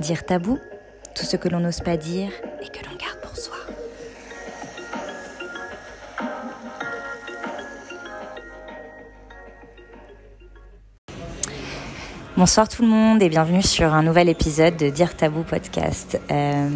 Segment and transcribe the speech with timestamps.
[0.00, 0.58] Dire tabou,
[1.14, 2.32] tout ce que l'on n'ose pas dire
[12.40, 16.18] Bonsoir tout le monde et bienvenue sur un nouvel épisode de Dire Tabou podcast.
[16.30, 16.68] Euh,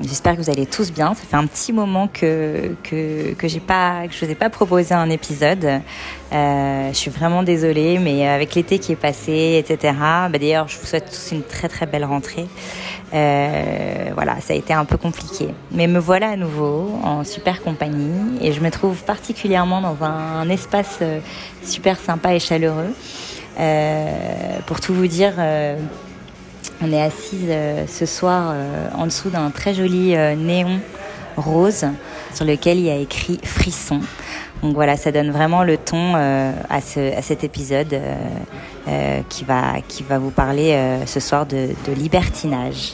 [0.00, 1.12] J'espère que vous allez tous bien.
[1.12, 4.48] Ça fait un petit moment que que que j'ai pas que je vous ai pas
[4.48, 5.82] proposé un épisode.
[6.32, 9.92] Euh, je suis vraiment désolée, mais avec l'été qui est passé, etc.
[10.00, 12.46] Bah, D'ailleurs, je vous souhaite tous une très très belle rentrée.
[13.12, 17.60] Euh, voilà, ça a été un peu compliqué, mais me voilà à nouveau en super
[17.60, 21.00] compagnie et je me trouve particulièrement dans un, espace
[21.62, 22.94] super sympa et chaleureux.
[23.60, 25.76] Euh, pour tout vous dire, euh,
[26.82, 28.54] on est assise euh, ce soir
[28.96, 30.80] en dessous d'un très joli néon
[31.36, 31.86] rose
[32.32, 34.00] sur lequel il y a écrit frisson.
[34.62, 37.98] Donc voilà, ça donne vraiment le ton à, ce, à, cet épisode
[39.28, 42.92] qui, va, qui va vous parler ce soir de, de, libertinage.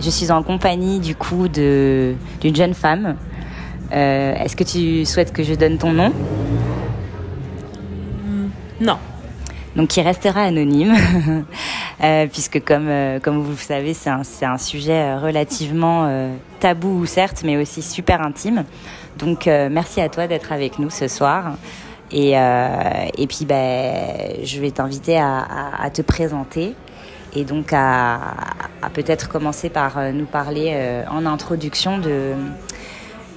[0.00, 2.16] Je suis en compagnie du coup d'une
[2.54, 3.16] jeune femme.
[3.90, 6.12] Est-ce que tu souhaites que je donne ton nom?
[8.80, 8.98] Non.
[9.76, 10.94] Donc qui restera anonyme,
[12.02, 16.10] euh, puisque comme, euh, comme vous le savez, c'est un, un, sujet euh, relativement
[16.58, 18.64] tabou, certes, mais aussi super intime.
[19.18, 21.56] Donc merci à toi d'être avec nous ce soir.
[22.10, 26.74] Et, et puis ben, je vais t'inviter à, te présenter
[27.34, 28.20] et donc à
[28.94, 32.34] peut-être commencer par nous parler en introduction de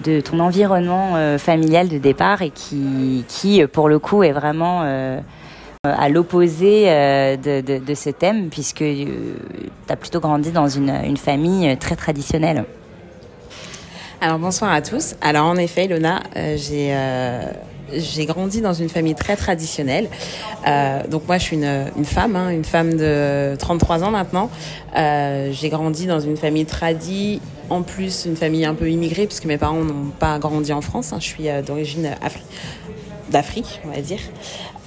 [0.03, 4.81] de ton environnement euh, familial de départ et qui, qui, pour le coup, est vraiment
[4.83, 5.19] euh,
[5.83, 9.07] à l'opposé euh, de, ce thème, puisque tu
[9.89, 12.65] as plutôt grandi dans une, famille très traditionnelle.
[14.21, 15.15] Alors bonsoir à tous.
[15.21, 16.93] Alors en effet, Lona, j'ai
[17.93, 20.07] j'ai grandi dans une famille très traditionnelle.
[20.67, 24.49] Euh, donc moi, je suis une, femme, hein, une femme de 33 ans maintenant.
[24.97, 29.45] Euh, j'ai grandi dans une famille tradie, en plus une famille un peu immigrée, puisque
[29.45, 31.13] mes parents n'ont pas grandi en France.
[31.13, 31.19] Hein.
[31.19, 32.15] Je suis euh, d'origine
[33.29, 34.19] d'Afrique, on va dire.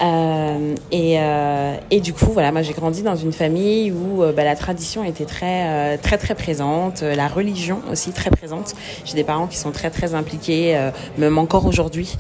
[0.03, 4.33] Euh, et, euh, et, du coup, voilà, moi j'ai grandi dans une famille où euh,
[4.33, 8.75] bah, la tradition était très, euh, très, très présente, la religion aussi très présente.
[9.05, 12.17] J'ai des parents qui sont très, très impliqués, euh, même encore aujourd'hui,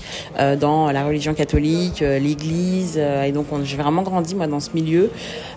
[0.60, 2.98] dans la religion catholique, l'Église.
[2.98, 5.10] et donc, j'ai vraiment grandi moi dans ce milieu,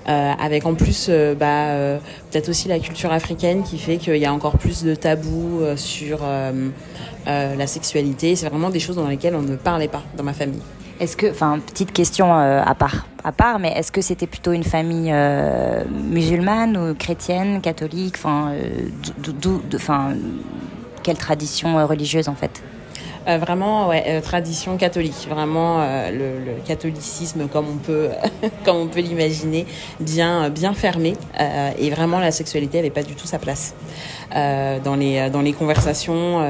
[0.05, 1.99] avec en plus, bah,
[2.31, 6.19] peut-être aussi la culture africaine qui fait qu'il y a encore plus de tabous sur
[7.25, 8.35] la sexualité.
[8.35, 10.61] C'est vraiment des choses dans lesquelles on ne parlait pas dans ma famille.
[10.99, 14.51] Est-ce que, enfin, petite question euh, à part, à part, mais est-ce que c'était plutôt
[14.51, 18.53] une famille euh, musulmane ou chrétienne, catholique, enfin,
[19.17, 20.13] d'où, enfin,
[21.03, 22.63] quelle tradition religieuse en fait?
[23.27, 28.09] Euh, vraiment ouais, euh, tradition catholique, vraiment euh, le, le, catholicisme comme on peut
[28.65, 29.65] comme on peut l'imaginer,
[29.99, 31.13] bien bien fermé
[31.77, 33.73] et vraiment la sexualité avait pas du tout sa place
[34.33, 36.45] dans les dans les conversations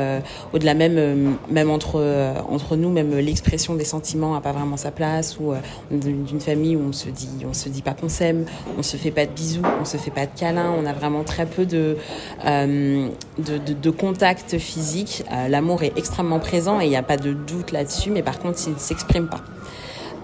[0.54, 5.38] au-delà même même entre entre nous même l'expression des sentiments a pas vraiment sa place
[5.40, 5.54] ou
[5.92, 8.46] d'une famille où on se dit on se dit pas qu'on s'aime,
[8.78, 11.24] on se fait pas de bisous, on se fait pas de câlins, on a vraiment
[11.24, 11.98] très peu de
[12.46, 17.34] de, de, de contact physique, l'amour est extrêmement présent et il n'y a pas de
[17.34, 19.42] doute là-dessus, mais par contre, il ne s'exprime pas.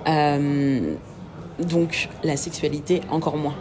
[0.07, 0.95] Euh,
[1.59, 3.55] donc, la sexualité, encore moins.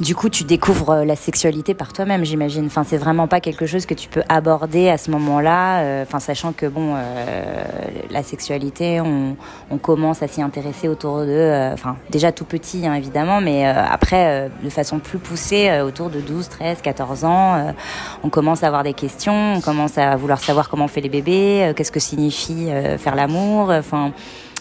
[0.00, 2.66] Du coup, tu découvres la sexualité par toi-même, j'imagine.
[2.66, 5.80] Enfin, c'est vraiment pas quelque chose que tu peux aborder à ce moment-là.
[5.80, 7.54] Euh, enfin, sachant que bon, euh,
[8.08, 9.36] la sexualité, on,
[9.78, 13.72] commence à s'y intéresser autour de, euh, enfin, déjà tout petit, hein, évidemment, mais euh,
[13.88, 17.74] après, de façon plus poussée, autour de 12, 13, 14 ans,
[18.22, 21.08] on commence à avoir des questions, on commence à vouloir savoir comment on fait les
[21.08, 22.68] bébés, qu'est-ce que signifie
[22.98, 23.70] faire l'amour.
[23.70, 24.12] Enfin.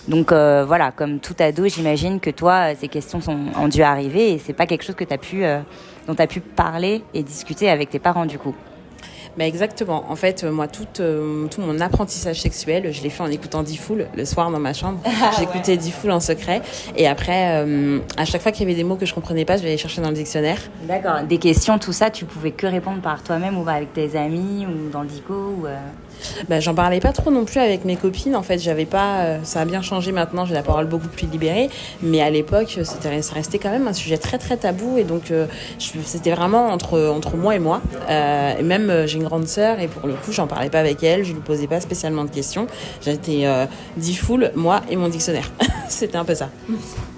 [0.07, 4.33] Donc euh, voilà, comme tout ado, j'imagine que toi, ces questions sont, ont dû arriver
[4.33, 5.59] et c'est pas quelque chose que as pu, euh,
[6.07, 8.55] dont tu as pu parler et discuter avec tes parents du coup.
[9.37, 10.05] Bah exactement.
[10.09, 14.07] En fait, moi, tout, euh, tout mon apprentissage sexuel, je l'ai fait en écoutant Diffoul
[14.15, 14.99] le soir dans ma chambre.
[15.37, 15.77] J'écoutais ouais.
[15.77, 16.63] Diffoul en secret.
[16.95, 19.57] Et après, euh, à chaque fois qu'il y avait des mots que je comprenais pas,
[19.57, 20.57] je vais aller chercher dans le dictionnaire.
[20.87, 21.21] D'accord.
[21.29, 24.89] Des questions, tout ça, tu pouvais que répondre par toi-même ou avec tes amis ou
[24.89, 25.77] dans le dico ou euh...
[26.49, 28.35] bah, J'en parlais pas trop non plus avec mes copines.
[28.35, 29.19] En fait, j'avais pas.
[29.19, 30.45] Euh, ça a bien changé maintenant.
[30.45, 31.69] J'ai la parole beaucoup plus libérée.
[32.01, 34.97] Mais à l'époque, c'était ça restait quand même un sujet très très tabou.
[34.97, 35.47] Et donc, euh,
[35.79, 37.81] c'était vraiment entre entre moi et moi.
[38.09, 41.03] Euh, et même j'ai une grande sœur et pour le coup, j'en parlais pas avec
[41.03, 41.23] elle.
[41.23, 42.67] Je lui posais pas spécialement de questions.
[43.03, 43.45] J'étais
[43.97, 45.51] dit full moi et mon dictionnaire.
[45.89, 46.49] c'était un peu ça.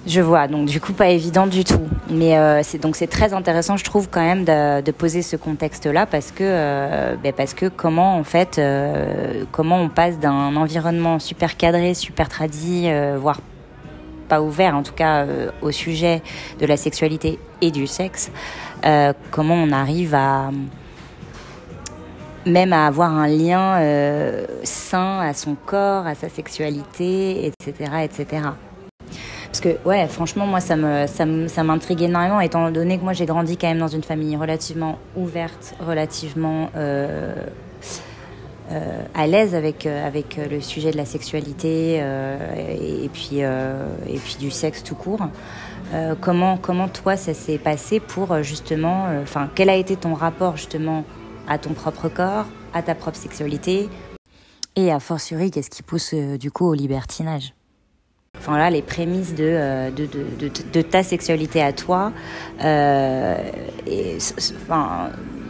[0.09, 1.88] Je vois, donc du coup pas évident du tout.
[2.09, 6.07] Mais euh, c'est donc c'est très intéressant, je trouve quand même de, poser ce contexte-là
[6.07, 11.19] parce que euh, ben parce que comment en fait euh, comment on passe d'un environnement
[11.19, 13.39] super cadré, super tradit, voire
[14.27, 15.27] pas ouvert, en tout cas
[15.61, 16.23] au sujet
[16.59, 18.31] de la sexualité et du sexe,
[19.29, 20.50] comment on arrive à
[22.47, 23.79] même à avoir un lien
[24.63, 28.41] sain à son corps, à sa sexualité, etc., etc.
[29.51, 33.68] Parce que, ouais, franchement, moi, ça m'intrigue énormément, étant donné que moi, j'ai grandi quand
[33.68, 37.34] même dans une famille relativement ouverte, relativement euh,
[38.72, 44.36] euh, à l'aise avec, euh, avec le sujet de la sexualité et, puis, et puis
[44.40, 45.28] du sexe tout court.
[46.22, 49.07] comment, comment toi, ça s'est passé pour justement.
[49.24, 51.06] Enfin, quel a été ton rapport justement
[51.48, 53.90] à ton propre corps, à ta propre sexualité
[54.75, 57.54] et a fortiori, qu'est-ce qui pousse du coup au libertinage?
[58.39, 62.13] Enfin là, les prémices de, euh, de, de, de, ta sexualité à toi,
[62.63, 63.36] euh,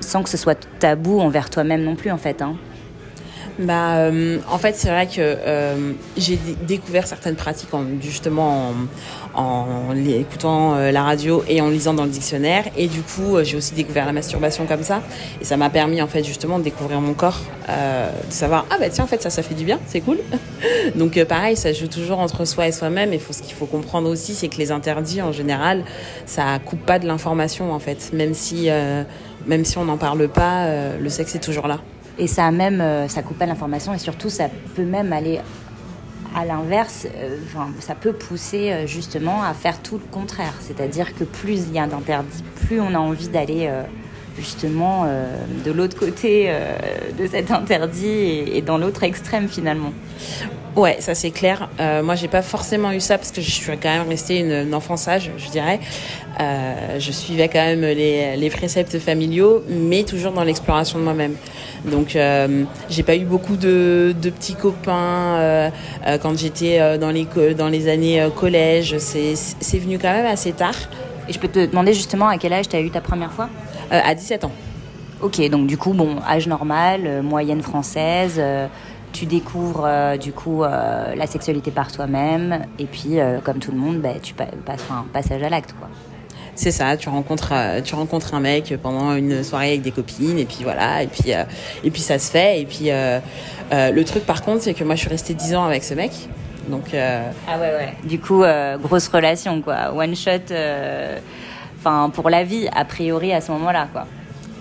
[0.01, 2.41] sans que ce soit tabou envers toi-même non plus en fait.
[2.41, 2.55] Hein.
[3.59, 8.71] Bah, euh, en fait, c'est vrai que euh, j'ai découvert certaines pratiques en, justement
[9.33, 9.43] en,
[9.89, 12.63] en écoutant euh, la radio et en lisant dans le dictionnaire.
[12.77, 15.01] Et du coup, j'ai aussi découvert la masturbation comme ça.
[15.41, 18.89] Et ça m'a permis en fait justement de découvrir mon corps, de savoir ah bah
[18.89, 20.19] tiens en fait ça ça fait du bien, c'est cool.
[20.95, 23.11] Donc pareil, ça joue toujours entre soi et soi-même.
[23.11, 25.83] Et ce qu'il faut comprendre aussi, c'est que les interdits en général,
[26.25, 28.69] ça coupe pas de l'information en fait, même si
[29.45, 30.67] même si on n'en parle pas,
[30.97, 31.79] le sexe est toujours là.
[32.19, 35.39] Et ça a même, euh, ça coupe pas l'information et surtout ça peut même aller
[36.35, 37.37] à l'inverse, euh,
[37.79, 40.53] ça peut pousser euh, justement à faire tout le contraire.
[40.59, 43.71] C'est-à-dire que plus il y a d'interdits, plus on a envie d'aller
[44.39, 45.05] justement
[45.65, 46.51] de l'autre côté
[47.17, 49.91] de cet interdit et dans l'autre extrême finalement.
[50.75, 51.67] Ouais, ça c'est clair.
[51.79, 54.73] Euh, moi, j'ai pas forcément eu ça parce que je suis quand même restée une,
[54.73, 55.79] enfant sage, je dirais.
[56.39, 61.35] Euh, je suivais quand même les, les, préceptes familiaux, mais toujours dans l'exploration de moi-même.
[61.85, 65.69] Donc, euh, j'ai pas eu beaucoup de, de petits copains euh,
[66.07, 67.27] euh, quand j'étais dans les
[67.57, 68.97] dans les années collège.
[68.99, 70.75] C'est venu quand même assez tard.
[71.27, 73.49] Et je peux te demander justement à quel âge tu as eu ta première fois?
[73.91, 74.51] À 17 ans.
[75.21, 78.41] Ok, donc du coup, bon, âge normal, moyenne française
[79.11, 83.71] tu découvres euh, du coup euh, la sexualité par toi-même et puis euh, comme tout
[83.71, 85.89] le monde bah, tu passes un passage à l'acte quoi.
[86.55, 87.53] C'est ça tu rencontres
[87.83, 91.31] tu rencontres un mec pendant une soirée avec des copines et puis voilà et puis
[91.83, 92.89] et puis ça se fait et puis
[93.71, 96.11] le truc par contre c'est que moi je suis restée 10 ans avec ce mec
[96.67, 97.93] donc ah ouais ouais.
[98.03, 98.43] Du coup
[98.83, 99.93] grosse relation quoi.
[99.95, 100.51] One shot
[101.79, 104.05] enfin pour la vie a priori à ce moment-là quoi.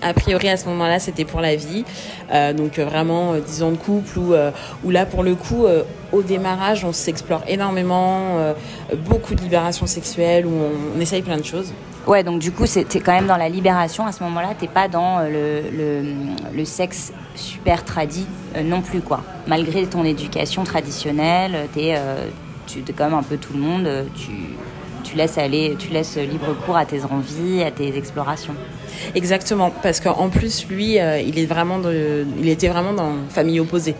[0.01, 1.83] A priori à ce moment-là c'était pour la vie.
[2.31, 4.51] Euh, donc euh, vraiment euh, 10 ans de couple où, euh,
[4.83, 8.37] où là pour le coup euh, au démarrage on s'explore énormément
[9.05, 11.73] beaucoup de libération sexuelle où on, on, essaye plein de choses.
[12.07, 14.87] Ouais donc du coup c'était quand même dans la libération à ce moment-là t'es pas
[14.87, 16.03] dans le, le,
[16.55, 18.27] le, sexe super tradit
[18.63, 19.21] non plus quoi.
[19.47, 21.95] Malgré ton éducation traditionnelle t'es
[22.65, 24.31] tu es quand même un peu tout le monde tu
[25.09, 28.53] tu laisses aller, tu laisses libre cours à tes envies, à tes explorations.
[29.15, 31.47] Exactement, parce qu'en plus, lui, euh, il, est
[32.39, 33.95] il était vraiment dans famille opposée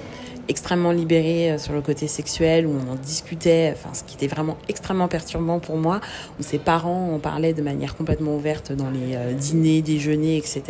[0.49, 4.27] extrêmement libéré euh, sur le côté sexuel, où on en discutait, enfin, ce qui était
[4.27, 6.01] vraiment extrêmement perturbant pour moi,
[6.39, 10.63] où ses parents en parlaient de manière complètement ouverte dans les euh, dîners, déjeuners, etc.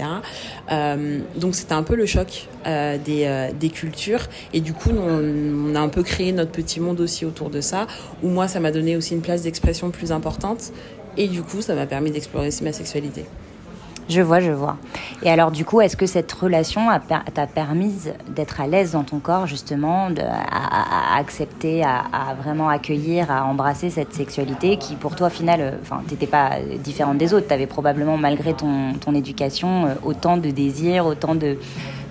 [0.72, 5.80] Euh, donc c'était un peu le choc des, des cultures, et du coup, on, a
[5.80, 7.88] un peu créé notre petit monde aussi autour de ça,
[8.22, 10.72] où moi, ça m'a donné aussi une place d'expression plus importante,
[11.18, 13.26] et du coup, ça m'a permis d'explorer aussi ma sexualité.
[14.10, 14.78] Je vois, je vois.
[15.22, 17.94] Et alors, du coup, est-ce que cette relation t'a permis
[18.28, 20.10] d'être à l'aise dans ton corps, justement,
[20.52, 25.60] à, accepter, à, à, vraiment accueillir, à embrasser cette sexualité qui, pour toi, au final,
[25.62, 27.48] euh, enfin, t'étais pas différente des autres.
[27.48, 31.58] T'avais probablement, malgré ton, ton éducation, euh, autant de désirs, autant de,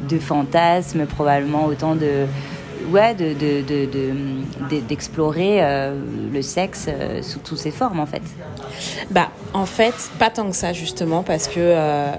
[0.09, 2.27] de fantasmes, probablement autant de
[2.91, 3.33] ouais, de,
[4.81, 6.01] d'explorer de, de, euh,
[6.33, 8.23] le sexe euh, sous toutes ses formes en fait
[9.11, 12.13] Bah en fait pas tant que ça justement parce que euh,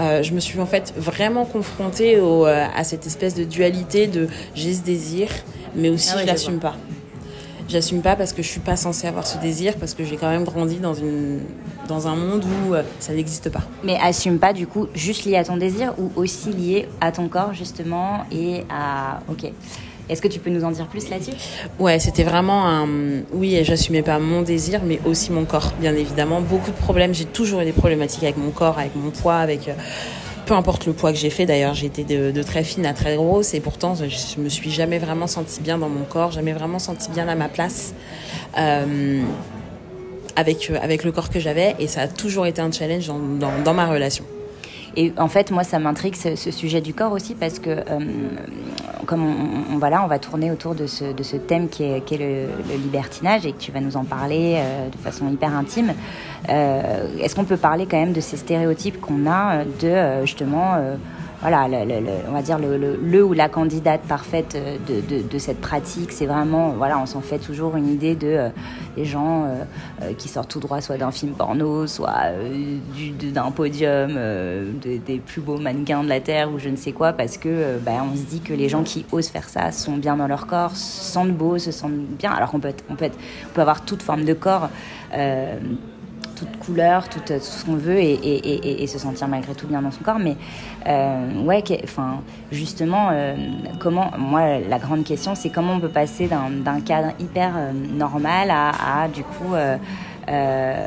[0.00, 4.28] euh je me suis en fait vraiment confrontée au, à cette espèce de dualité de
[4.54, 5.28] j'ai ce désir
[5.74, 6.74] mais aussi ah ouais, je l'assume pas.
[7.68, 10.28] J'assume pas parce que je suis pas censée avoir ce désir parce que j'ai quand
[10.28, 11.40] même grandi dans une
[11.88, 13.62] dans un monde où ça n'existe pas.
[13.82, 17.28] Mais assume pas du coup juste lié à ton désir ou aussi lié à ton
[17.28, 19.50] corps justement et à OK.
[20.08, 21.32] Est-ce que tu peux nous en dire plus là-dessus?
[21.78, 22.88] Ouais, c'était vraiment un.
[23.32, 26.40] Oui, j'assumais pas mon désir, mais aussi mon corps, bien évidemment.
[26.40, 27.14] Beaucoup de problèmes.
[27.14, 29.68] J'ai toujours eu des problématiques avec mon corps, avec mon poids, avec.
[29.68, 29.74] Euh,
[30.44, 33.14] peu importe le poids que j'ai fait, d'ailleurs, j'ai été de, très fine à très
[33.14, 36.80] grosse et pourtant, je me suis jamais vraiment sentie bien dans mon corps, jamais vraiment
[36.80, 37.94] sentie bien à ma place.
[38.58, 39.22] Euh,
[40.36, 43.50] avec, euh, avec le corps que j'avais et ça a toujours été un challenge dans,
[43.64, 44.24] dans ma relation.
[44.96, 47.98] Et en fait, moi, ça m'intrigue ce, sujet du corps aussi parce que, euh,
[49.06, 49.24] comme
[49.72, 52.46] on, voilà, on va tourner autour de ce, de ce thème qui est, le,
[52.76, 55.94] libertinage et que tu vas nous en parler euh, de façon hyper intime.
[56.48, 60.76] Euh, Est-ce qu'on peut parler quand même de ces stéréotypes qu'on a de justement
[61.42, 61.66] voilà,
[62.28, 64.56] on va dire le, ou la candidate parfaite
[64.86, 68.48] de, de, cette pratique, c'est vraiment, voilà, on s'en fait toujours une idée de euh,
[68.96, 69.64] les gens euh,
[70.02, 72.30] euh, qui sortent tout droit soit d'un film porno, soit
[73.34, 77.12] d'un podium, de, des plus beaux mannequins de la terre ou je ne sais quoi,
[77.12, 80.16] parce que bah, on se dit que les gens qui osent faire ça sont bien
[80.16, 83.60] dans leur corps, se sentent beaux, se sentent bien, alors qu'on peut, peut, on peut
[83.60, 84.68] avoir toute forme de corps
[86.42, 90.02] toute couleur, tout, tout ce qu'on veut et, se sentir malgré tout bien dans son
[90.02, 90.18] corps.
[90.18, 90.36] Mais
[90.86, 92.20] euh, ouais, enfin,
[92.50, 93.36] justement, euh,
[93.80, 98.50] comment, moi, la grande question, c'est comment on peut passer d'un cadre hyper euh, normal
[98.50, 99.76] à, du coup, euh,
[100.28, 100.86] euh,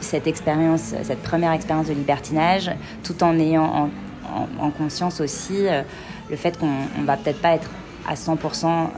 [0.00, 2.70] cette expérience, cette première expérience de libertinage,
[3.02, 3.88] tout en ayant en,
[4.60, 5.82] en, en conscience aussi euh,
[6.30, 7.70] le fait qu'on va peut-être pas être
[8.08, 8.88] à 100%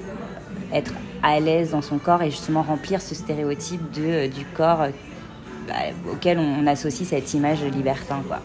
[0.72, 4.86] être à l'aise dans son corps et justement remplir ce stéréotype de, du corps
[5.68, 5.74] bah,
[6.12, 8.22] auquel on associe cette image libertin.
[8.26, 8.40] Quoi.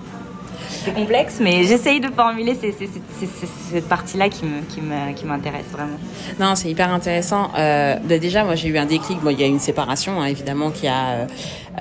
[0.84, 3.30] C'est complexe, mais j'essaye de formuler ces, ces, ces,
[3.72, 5.98] cette partie-là qui m'intéresse qui qui vraiment.
[6.40, 7.52] Non, c'est hyper intéressant.
[7.58, 9.20] Euh, bah déjà, moi, j'ai eu un déclic.
[9.22, 11.28] Bon, il y a une séparation, hein, évidemment, qui a,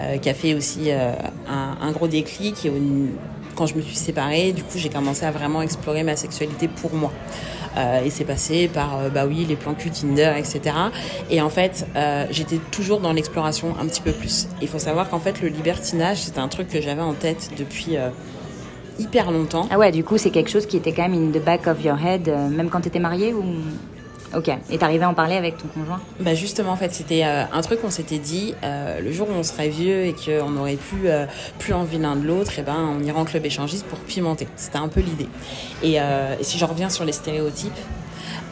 [0.01, 1.13] euh, qui a fait aussi euh,
[1.49, 2.69] un, gros déclic.
[3.57, 6.95] Quand je me suis séparée, du coup, j'ai commencé à vraiment explorer ma sexualité pour
[6.95, 7.13] moi.
[7.77, 10.77] Euh, et c'est passé par euh, bah oui les plans cul Tinder etc
[11.31, 14.47] et en fait euh, j'étais toujours dans l'exploration un petit peu plus.
[14.61, 17.97] Il faut savoir qu'en fait le libertinage c'est un truc que j'avais en tête depuis
[18.99, 19.69] hyper longtemps.
[19.71, 21.83] Ah ouais du coup c'est quelque chose qui était quand même in the back of
[21.83, 23.43] your head même quand t'étais mariée ou?
[24.35, 24.51] Ok.
[24.71, 26.01] Et t'arrivais à en parler avec ton conjoint?
[26.21, 28.55] Bah justement, en fait, c'était euh, un truc qu'on s'était dit.
[28.63, 31.27] Euh, le jour où on serait vieux et qu'on n'aurait plus euh,
[31.59, 34.49] plus envie l'un de l'autre, et ben on ira en club échangiste pour pimenter.
[34.57, 35.29] C'était un peu l'idée.
[35.83, 37.73] Et, et si je reviens sur les stéréotypes,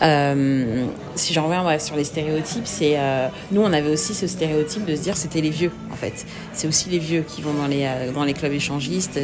[0.02, 4.26] euh, si j'en reviens ouais, sur les stéréotypes, c'est euh, nous on avait aussi ce
[4.26, 6.24] stéréotype de se dire c'était les vieux en fait.
[6.54, 9.20] C'est aussi les vieux qui vont dans les euh, dans les clubs échangistes.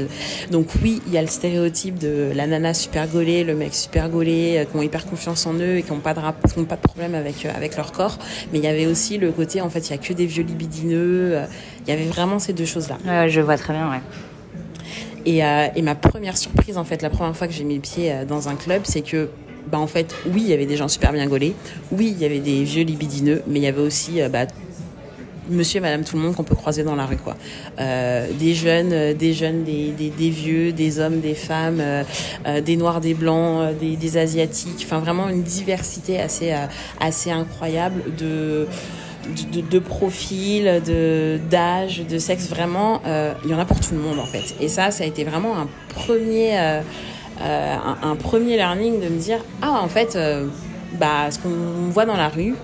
[0.51, 4.11] Donc oui, il y a le stéréotype de la nana super gaulée, le mec super
[4.11, 6.59] gaulé, euh, qui ont hyper confiance en eux et qui n'ont pas de rap, qui
[6.59, 8.19] ont pas de problème avec euh, avec leur corps.
[8.53, 10.45] Mais il y avait aussi le côté en fait il y a que des vieux
[10.45, 11.41] libidineux.
[11.87, 12.99] Il y avait vraiment ces deux choses là.
[13.07, 14.01] Ouais, je vois très bien, ouais.
[15.25, 17.81] Et, euh, et ma première surprise, en fait, la première fois que j'ai mis le
[17.81, 19.29] pied dans un club, c'est que
[19.71, 21.55] bah, en fait, oui, il y avait des gens super bien gaulés,
[21.93, 24.47] oui, il y avait des vieux libidineux, mais il y avait aussi euh, bah,
[25.51, 27.37] monsieur et madame tout le monde qu'on peut croiser dans la rue quoi.
[27.79, 32.03] Euh, des jeunes euh, des jeunes des, des, vieux des hommes des femmes euh,
[32.47, 34.83] euh des noirs des blancs des, asiatiques.
[34.85, 36.55] Enfin vraiment une diversité assez
[37.01, 38.67] assez incroyable de
[39.27, 40.81] de, de, de profil,
[41.51, 44.55] d'âge, de sexe, vraiment, euh, il y en a pour tout le monde en fait.
[44.61, 46.57] Et ça, ça a été vraiment un premier,
[47.41, 50.47] euh, un, premier learning de me dire ah en fait, euh,
[50.95, 52.55] bah ce qu'on voit dans la rue,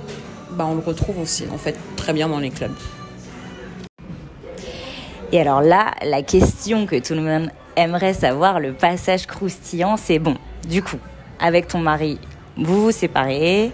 [0.53, 2.75] bah on le retrouve aussi en fait très bien dans les clubs.
[5.31, 10.19] Et alors là, la question que tout le monde aimerait savoir, le passage croustillant, c'est
[10.19, 10.37] bon.
[10.69, 10.99] Du coup,
[11.41, 12.19] avec ton mari,
[12.57, 13.73] vous vous séparez,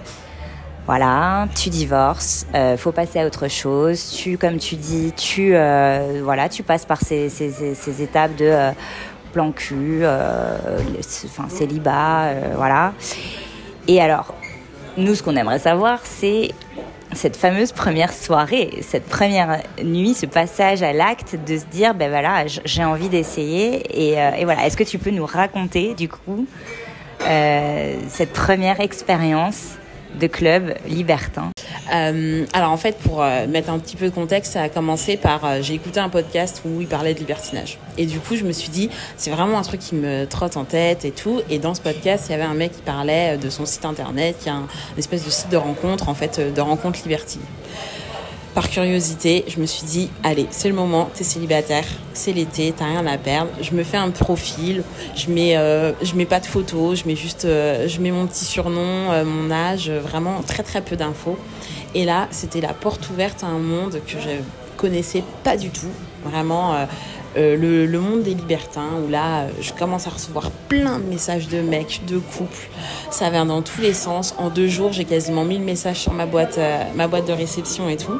[0.86, 4.16] voilà, tu divorces, euh, faut passer à autre chose.
[4.16, 8.72] Tu, comme tu dis, tu, euh, voilà, tu passes par ces, ces, ces étapes de
[9.32, 12.92] plan cul, enfin célibat, voilà.
[13.86, 14.34] Et alors,
[14.96, 16.50] nous, ce qu'on aimerait savoir, c'est
[17.12, 22.10] cette fameuse première soirée, cette première nuit, ce passage à l'acte de se dire, ben
[22.10, 23.76] voilà, j'ai envie d'essayer.
[23.94, 26.46] Et, et, voilà, est-ce que tu peux nous raconter, du coup,
[27.20, 29.78] cette première expérience
[30.18, 31.50] de club libertin
[31.92, 35.16] euh, Alors en fait, pour euh, mettre un petit peu de contexte, ça a commencé
[35.16, 37.78] par euh, j'ai écouté un podcast où il parlait de libertinage.
[37.96, 40.64] Et du coup, je me suis dit, c'est vraiment un truc qui me trotte en
[40.64, 41.40] tête et tout.
[41.50, 44.36] Et dans ce podcast, il y avait un mec qui parlait de son site internet,
[44.40, 47.42] qui a un, une espèce de site de rencontre, en fait, de rencontre libertine
[48.58, 52.86] par curiosité, je me suis dit, allez, c'est le moment, t'es célibataire, c'est l'été, t'as
[52.86, 53.52] rien à perdre.
[53.62, 54.82] Je me fais un profil,
[55.14, 58.26] je mets, euh, je mets pas de photos, je mets juste, euh, je mets mon
[58.26, 61.38] petit surnom, euh, mon âge, vraiment très très peu d'infos.
[61.94, 64.40] Et là, c'était la porte ouverte à un monde que je
[64.76, 65.92] connaissais pas du tout,
[66.24, 66.74] vraiment.
[67.38, 71.60] Euh, le, monde des libertins, où là, je commence à recevoir plein de messages de
[71.60, 72.68] mecs, de couples.
[73.10, 74.34] Ça vient dans tous les sens.
[74.38, 77.88] En deux jours, j'ai quasiment 1000 messages sur ma boîte, euh, ma boîte de réception
[77.88, 78.18] et tout.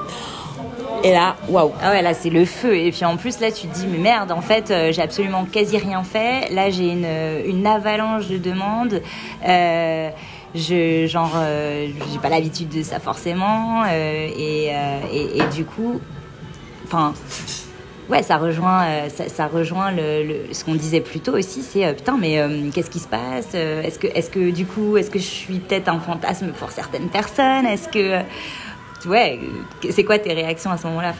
[1.04, 1.72] Et là, waouh.
[1.80, 2.76] Ah ouais, là c'est le feu.
[2.76, 5.44] Et puis en plus là, tu te dis mais merde, en fait, euh, j'ai absolument
[5.44, 6.52] quasi rien fait.
[6.52, 7.06] Là, j'ai une,
[7.46, 9.00] une avalanche de demandes.
[9.46, 10.10] Euh,
[10.54, 13.84] je genre, euh, j'ai pas l'habitude de ça forcément.
[13.86, 14.72] Et,
[15.12, 16.00] et, du coup,
[16.86, 17.12] enfin
[18.08, 21.84] ouais, ça rejoint, euh, ça, rejoint le, le, ce qu'on disait plus tôt aussi, c'est
[21.84, 25.10] euh, putain, mais euh, qu'est-ce qui se passe Est-ce que, est-ce que du coup, est-ce
[25.10, 28.22] que je suis peut-être un fantasme pour certaines personnes Est-ce que
[29.06, 29.40] ouais,
[29.90, 31.14] c'est quoi tes réactions à ce moment-là.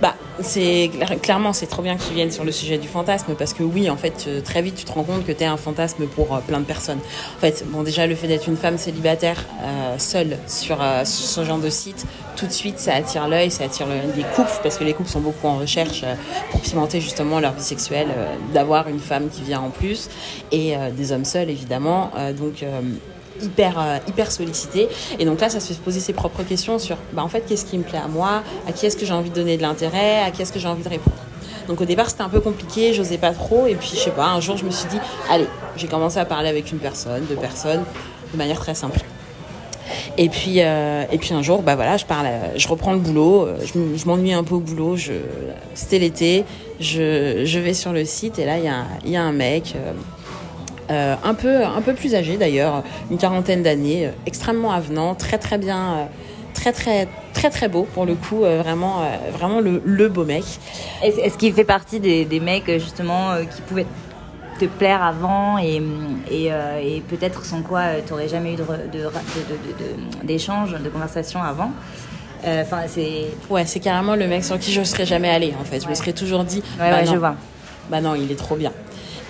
[0.00, 0.90] Bah, c'est
[1.22, 3.90] clairement, c'est trop bien que tu viennes sur le sujet du fantasme parce que oui,
[3.90, 6.60] en fait, très vite, tu te rends compte que tu es un fantasme pour plein
[6.60, 7.00] de personnes.
[7.36, 11.44] En fait, bon, déjà, le fait d'être une femme célibataire euh, seule sur, euh, ce
[11.44, 12.06] genre de site,
[12.36, 15.08] tout de suite, ça attire l'œil, ça attire le, les couples parce que les couples
[15.08, 16.14] sont beaucoup en recherche euh,
[16.50, 18.08] pour pimenter justement leur vie sexuelle,
[18.52, 20.08] d'avoir une femme qui vient en plus
[20.52, 22.10] et des hommes seuls évidemment.
[22.36, 22.64] donc
[23.42, 24.88] hyper euh, hyper sollicité.
[25.18, 27.64] Et donc là ça se fait poser ses propres questions sur bah en fait qu'est-ce
[27.64, 28.42] qui me plaît à moi?
[28.68, 30.22] À qui est-ce que j'ai envie de donner de l'intérêt?
[30.22, 31.16] À qui est-ce que j'ai envie de répondre?
[31.68, 33.66] Donc au départ c'était un peu compliqué j'osais pas trop.
[33.66, 34.98] Et puis je sais pas un jour je me suis dit
[35.30, 37.84] allez j'ai commencé à parler avec une personne deux personnes
[38.32, 39.00] de manière très simple.
[40.16, 42.26] Et puis euh, et puis un jour bah voilà je parle
[42.56, 45.12] je reprends le boulot euh, je, m'ennuie un peu au boulot je
[45.74, 46.44] c'était l'été
[46.80, 49.74] je, je vais sur le site et là il y a y a un mec
[49.76, 49.92] euh,
[50.88, 55.58] un, peu, un peu plus âgé d'ailleurs, une quarantaine d'années, euh, extrêmement avenant, très très
[55.58, 56.04] bien, euh,
[56.52, 60.44] très très très très beau pour le coup, vraiment, vraiment le, le, beau mec.
[61.02, 63.86] Est-ce qu'il fait partie des, des mecs justement qui pouvaient
[64.60, 65.82] te plaire avant et,
[66.30, 68.56] et, et peut-être sans quoi tu n'aurais jamais eu
[70.22, 71.72] d'échange, de, de, de, de, conversation avant?
[72.46, 73.32] Enfin, c'est.
[73.50, 75.82] Ouais, c'est carrément le mec sur qui je ne serais jamais allée en fait.
[75.82, 76.62] Je me serais toujours dit.
[76.78, 77.34] Ouais, bah ouais, je vois.
[77.90, 78.72] Bah non, il est trop bien.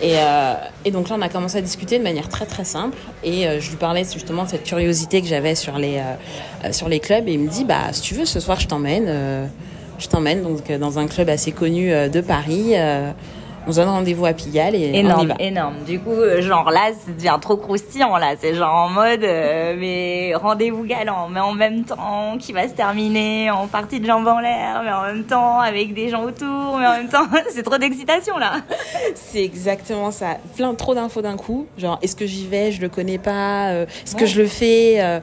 [0.02, 2.96] Et, euh, et, donc là, on a commencé à discuter de manière très très simple.
[3.22, 6.88] Et euh, je lui parlais justement de cette curiosité que j'avais sur les euh, sur
[6.88, 7.28] les clubs.
[7.28, 9.06] Et il me dit, bah si tu veux, ce soir, je t'emmène.
[9.08, 9.46] Euh,
[9.98, 12.74] je t'emmène donc dans un club assez connu de Paris
[13.66, 15.34] on se donne rendez-vous à Pigalle et énorme, on y va.
[15.38, 15.74] Énorme.
[15.86, 18.34] Du coup, euh, genre là, ça devient trop croustillant là.
[18.38, 22.74] C'est genre en mode, euh, mais rendez-vous galant, mais en même temps qui va se
[22.74, 26.76] terminer en partie de jambes en l'air, mais en même temps avec des gens autour,
[26.78, 28.56] mais en même temps, c'est trop d'excitation là.
[29.14, 30.36] c'est exactement ça.
[30.56, 31.66] Plein trop d'infos d'un coup.
[31.78, 32.72] Genre, est-ce que j'y vais?
[32.72, 33.70] Je le connais pas.
[33.70, 35.20] Euh, est-ce que je le fais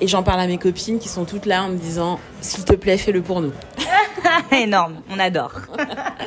[0.00, 2.74] Et j'en parle à mes copines qui sont toutes là en me disant, s'il te
[2.74, 3.52] plaît, fais-le pour nous.
[4.52, 5.52] Énorme, on adore.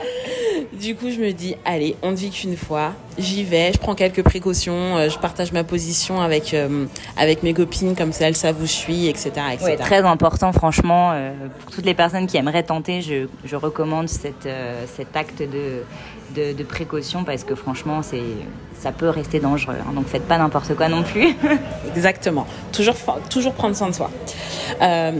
[0.74, 2.94] du coup, je me dis, allez, on ne vit qu'une fois.
[3.18, 6.86] J'y vais, je prends quelques précautions, euh, je partage ma position avec, euh,
[7.18, 9.32] avec mes copines, comme ça elles savent où je suis, etc.
[9.52, 9.66] etc.
[9.66, 11.12] Ouais, très important, franchement.
[11.13, 11.32] Euh,
[11.63, 14.48] pour toutes les personnes qui aimeraient tenter, je, je recommande cette,
[14.96, 15.84] cet acte de,
[16.36, 18.22] de, de, précaution parce que franchement, c'est,
[18.80, 19.76] ça peut rester dangereux.
[19.82, 21.36] Hein, donc faites pas n'importe quoi non plus.
[21.96, 22.48] Exactement.
[22.72, 22.96] Toujours,
[23.30, 24.10] toujours prendre soin de soi.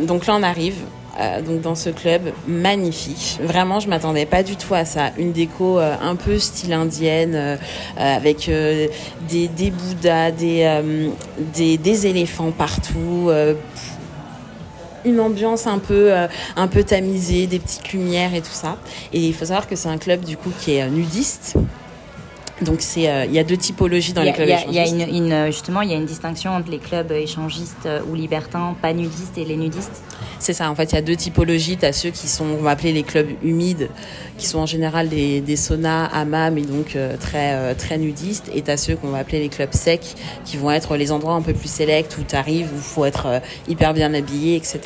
[0.08, 0.76] donc là, on arrive.
[1.20, 3.40] Euh, donc dans ce club magnifique.
[3.42, 5.12] Vraiment, je m'attendais pas du tout à ça.
[5.18, 7.58] Une déco euh, un peu style indienne, euh,
[7.98, 8.50] avec
[9.30, 10.82] des, des bouddhas, des,
[11.54, 13.30] des, des, éléphants partout.
[15.06, 16.14] une ambiance un peu
[16.56, 18.78] un peu tamisée, des petites lumières et tout ça.
[19.14, 21.56] Et il faut savoir que c'est un club du coup qui est nudiste.
[22.62, 24.68] Donc c'est, euh, il y a deux typologies dans les clubs échangistes.
[24.70, 27.88] Il y a une, une, justement, il y a une distinction entre les clubs échangistes
[28.10, 30.04] ou libertins, pas nudistes, et les nudistes?
[30.40, 30.70] C'est ça.
[30.70, 31.78] En fait, il y a deux typologies.
[31.78, 33.90] T'as ceux qui sont, on va appeler les clubs humides,
[34.38, 38.50] qui sont en général des, des saunas, hammams et donc euh, très euh, très nudistes.
[38.54, 41.42] Et t'as ceux qu'on va appeler les clubs secs, qui vont être les endroits un
[41.42, 44.80] peu plus sélects où t'arrives, où faut être hyper bien habillé, etc.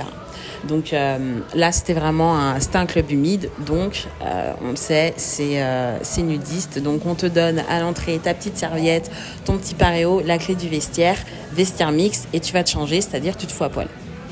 [0.68, 3.50] Donc euh, là, c'était vraiment un, c'était un club humide.
[3.60, 6.80] Donc, euh, on le sait, c'est, euh, c'est nudiste.
[6.80, 9.12] Donc, on te donne à l'entrée ta petite serviette,
[9.46, 11.18] ton petit paréo, la clé du vestiaire,
[11.52, 13.88] vestiaire mixte, et tu vas te changer, c'est-à-dire tu te fous à poil.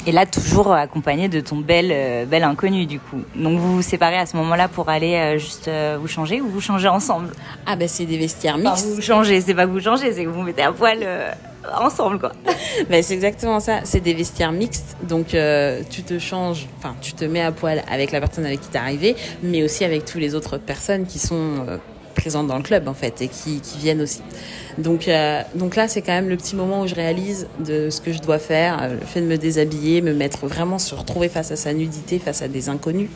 [0.07, 3.21] Et là, toujours accompagné de ton bel, euh, bel inconnu, du coup.
[3.35, 6.47] Donc, vous vous séparez à ce moment-là pour aller euh, juste euh, vous changer ou
[6.47, 7.29] vous changez ensemble?
[7.67, 8.85] Ah, ben, c'est des vestiaires mixtes.
[8.85, 11.05] Enfin, vous changez, c'est pas que vous changez, c'est que vous vous mettez à poil
[11.79, 12.31] ensemble, quoi.
[12.89, 13.81] ben, c'est exactement ça.
[13.83, 14.95] C'est des vestiaires mixtes.
[15.03, 15.35] Donc,
[15.89, 18.77] tu te changes, enfin, tu te mets à poil avec la personne avec qui t'es
[18.77, 21.65] arrivé, mais aussi avec toutes les autres personnes qui sont
[22.11, 24.21] présentes dans le club, en fait, et qui, qui viennent aussi.
[24.77, 28.01] Donc, euh, donc là, c'est quand même le petit moment où je réalise de ce
[28.01, 31.29] que je dois faire, euh, le fait de me déshabiller, me mettre vraiment se retrouver
[31.29, 33.09] face à sa nudité, face à des inconnus.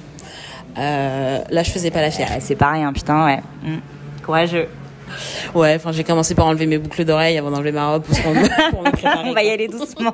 [0.77, 2.29] Euh, là, je faisais pas la fière.
[2.39, 3.39] c'est pas rien, putain, ouais.
[3.63, 3.77] Mmh.
[4.25, 4.67] Courageux.
[5.53, 8.33] Ouais, enfin j'ai commencé par enlever mes boucles d'oreilles avant d'enlever ma robe pour, pour
[8.33, 9.23] me préparer.
[9.29, 10.13] On va y aller doucement.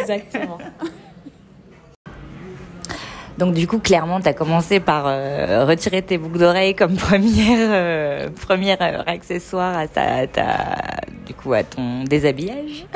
[0.00, 0.58] Exactement.
[3.38, 7.68] Donc du coup, clairement, tu as commencé par euh, retirer tes boucles d'oreilles comme première,
[7.72, 10.44] euh, première euh, accessoire à, ta, ta,
[11.26, 12.86] du coup, à ton déshabillage.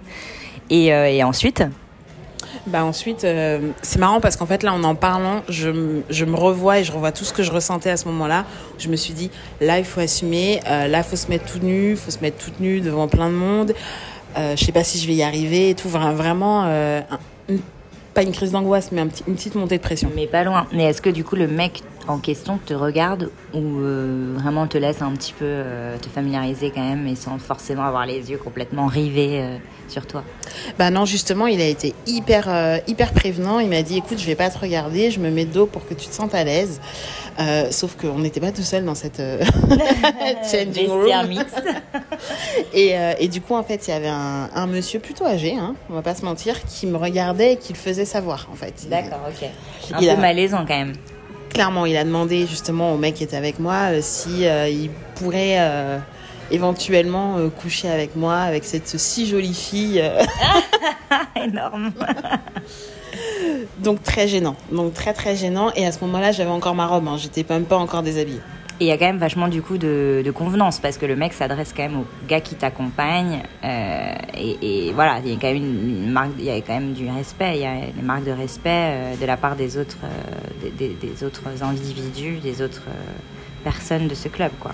[0.70, 1.62] et, et ensuite
[2.66, 3.26] bah ensuite,
[3.82, 6.92] c'est marrant parce qu'en fait là, en en parlant, je, je, me revois et je
[6.92, 8.44] revois tout ce que je ressentais à ce moment-là.
[8.78, 11.90] Je me suis dit, là, il faut assumer, là, il faut se mettre tout nu,
[11.90, 13.74] il faut se mettre toute nue devant plein de monde.
[14.36, 15.88] je sais pas si je vais y arriver et tout.
[15.88, 16.64] Vraiment,
[17.48, 17.60] une
[18.14, 20.10] pas une crise d'angoisse, mais une petite montée de pression.
[20.14, 20.66] Mais pas loin.
[20.72, 24.78] Mais est-ce que du coup le mec en question te regarde ou euh, vraiment te
[24.78, 28.38] laisse un petit peu euh, te familiariser quand même et sans forcément avoir les yeux
[28.38, 29.56] complètement rivés euh,
[29.88, 30.24] sur toi
[30.78, 33.58] Bah non, justement, il a été hyper hyper prévenant.
[33.58, 35.94] Il m'a dit écoute, je vais pas te regarder, je me mets dos pour que
[35.94, 36.80] tu te sentes à l'aise.
[37.70, 39.20] sauf qu'on n'était pas tout seul dans cette
[40.50, 41.44] changing room.
[42.72, 45.74] et, et, du coup, en fait, il y avait un, un monsieur plutôt âgé, hein,
[45.90, 48.88] on va pas se mentir, qui me regardait et qui le faisait savoir, en fait.
[48.88, 49.48] D'accord, ok.
[49.92, 50.94] Un il peu malaisant quand même
[51.52, 54.90] clairement, il a demandé justement au mec qui était avec moi euh, si euh, il
[55.14, 55.98] pourrait euh,
[56.50, 60.02] éventuellement coucher avec moi, avec cette si jolie fille.
[61.36, 61.92] Énorme.
[63.80, 65.70] Donc très gênant, donc très très gênant.
[65.76, 67.16] Et à ce moment-là, j'avais encore ma robe, hein.
[67.18, 68.40] j'étais même pas encore déshabillée.
[68.82, 71.34] Et il y a quand même vachement du coup de, convenance parce que le mec
[71.34, 73.44] s'adresse quand même au gars qui t'accompagne.
[73.62, 78.24] Euh, et, voilà, il y a quand même du respect, il y a des marques
[78.24, 82.82] de respect euh, de la part des autres, euh, des, autres individus, des autres
[83.62, 84.72] personnes de ce club, quoi.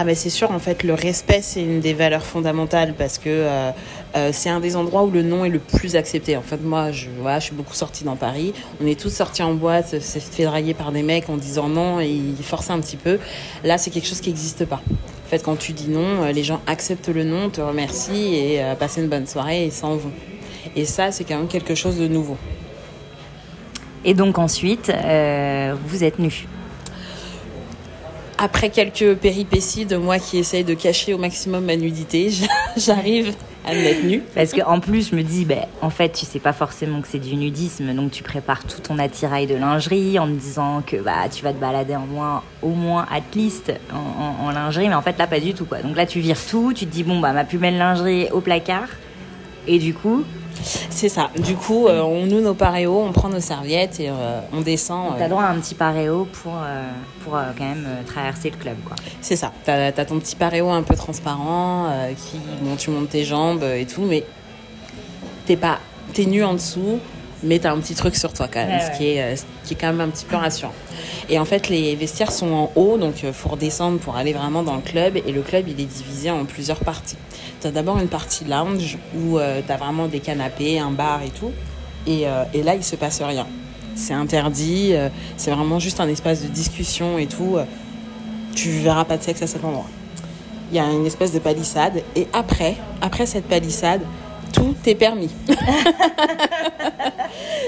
[0.00, 3.28] Ah ben c'est sûr, en fait, le respect, c'est une des valeurs fondamentales parce que
[3.28, 3.72] euh,
[4.14, 6.36] euh, c'est un des endroits où le nom est le plus accepté.
[6.36, 8.52] En fait, moi, je, voilà, je suis beaucoup sortie dans Paris.
[8.80, 11.98] On est tous sortis en boîte, c'est fait draguer par des mecs en disant non
[11.98, 13.18] et ils forcent un petit peu.
[13.64, 14.80] Là, c'est quelque chose qui n'existe pas.
[15.26, 18.62] En fait, quand tu dis non, euh, les gens acceptent le non, te remercient et
[18.78, 20.12] passent une bonne soirée et s'en vont.
[20.76, 22.36] Et ça, c'est quand même quelque chose de nouveau.
[24.04, 24.92] Et donc ensuite,
[25.88, 26.46] vous êtes nus
[28.38, 32.30] après quelques péripéties de moi qui essaye de cacher au maximum ma nudité,
[32.76, 33.34] j'arrive
[33.66, 34.22] à me mettre nue.
[34.34, 37.18] Parce qu'en plus, je me dis, ben, en fait, tu sais pas forcément que c'est
[37.18, 41.28] du nudisme, donc tu prépares tout ton attirail de lingerie en me disant que bah,
[41.30, 45.02] tu vas te balader en moins, au moins at least en, en, lingerie, mais en
[45.02, 45.64] fait là, pas du tout.
[45.64, 45.82] quoi.
[45.82, 48.40] Donc là, tu vires tout, tu te dis, bon, bah, ma plus belle lingerie au
[48.40, 48.88] placard,
[49.66, 50.24] et du coup,
[50.62, 51.30] c'est ça.
[51.38, 55.14] Du coup, euh, on noue nos paréos, on prend nos serviettes et euh, on descend.
[55.18, 56.90] T'as droit à un petit paréo pour, euh,
[57.24, 58.96] pour quand même traverser le club, quoi.
[59.20, 59.52] C'est ça.
[59.64, 63.86] T'as as ton petit paréo un peu transparent, qui, bon, tu montes tes jambes et
[63.86, 64.24] tout, mais
[65.46, 65.78] t'es pas,
[66.12, 66.98] t'es nu en dessous,
[67.42, 69.88] mais t'as un petit truc sur toi quand même, ce, Qui est, qui est quand
[69.88, 70.72] même un petit peu rassurant.
[71.28, 74.62] Et en fait, les vestiaires sont en haut, donc il faut redescendre pour aller vraiment
[74.62, 75.16] dans le club.
[75.16, 77.16] Et le club, il est divisé en plusieurs parties.
[77.60, 81.22] Tu as d'abord une partie lounge où euh, tu as vraiment des canapés, un bar
[81.22, 81.52] et tout.
[82.06, 83.46] Et, euh, et là, il se passe rien.
[83.94, 87.58] C'est interdit, euh, c'est vraiment juste un espace de discussion et tout.
[88.54, 89.86] Tu verras pas de sexe à cet endroit.
[90.70, 92.02] Il y a une espèce de palissade.
[92.16, 94.00] Et après, après cette palissade,
[94.52, 95.30] tout est permis.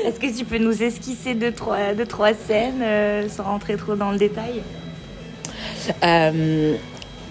[0.04, 4.10] Est-ce que tu peux nous esquisser deux, trois, deux, trois scènes sans rentrer trop dans
[4.10, 4.62] le détail?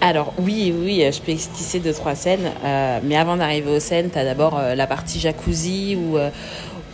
[0.02, 2.50] Alors oui, oui, je peux esquisser deux, trois scènes.
[2.64, 6.30] Euh, mais avant d'arriver aux scènes, tu as d'abord euh, la partie jacuzzi où, euh,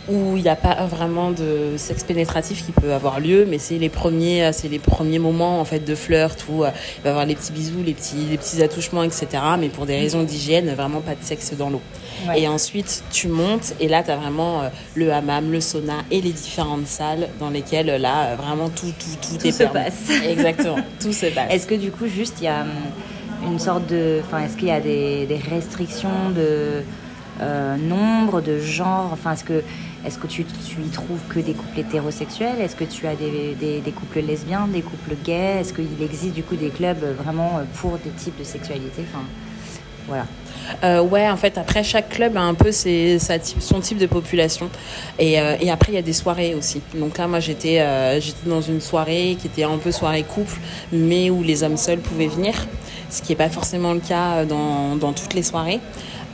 [0.09, 3.77] où il n'y a pas vraiment de sexe pénétratif qui peut avoir lieu, mais c'est
[3.77, 6.73] les premiers, c'est les premiers moments en fait de flirt où il va
[7.05, 9.27] y avoir les petits bisous, les petits, les petits attouchements, etc.
[9.59, 11.81] Mais pour des raisons d'hygiène, vraiment pas de sexe dans l'eau.
[12.35, 14.63] Et ensuite, tu montes et là, tu as vraiment
[14.95, 19.37] le hammam, le sauna et les différentes salles dans lesquelles là, vraiment tout, tout, tout,
[19.37, 20.09] tout se passe.
[20.27, 21.51] Exactement, tout se passe.
[21.51, 24.21] Est-ce que du coup, juste, il y a hum, une sorte de.
[24.23, 26.83] Enfin, est-ce qu'il y a des, des restrictions de
[27.41, 29.09] euh, nombre, de genre?
[29.13, 29.63] Enfin, est-ce que,
[30.05, 32.59] est que tu, y trouves que des couples hétérosexuels?
[32.61, 35.59] Est-ce que tu as des, des, couples lesbiens, des couples gays?
[35.61, 39.03] Est-ce qu'il existe du coup des clubs vraiment pour des types de sexualité?
[39.11, 39.23] Enfin,
[40.07, 40.25] voilà.
[40.83, 44.05] Euh, ouais, en fait, après, chaque club a un peu ses, sa son type de
[44.05, 44.69] population.
[45.19, 46.81] Et, euh, et après, il y a des soirées aussi.
[46.95, 50.57] Donc là, moi, j'étais euh, j'étais dans une soirée qui était un peu soirée couple,
[50.91, 52.53] mais où les hommes seuls pouvaient venir,
[53.09, 55.79] ce qui n'est pas forcément le cas dans, dans toutes les soirées.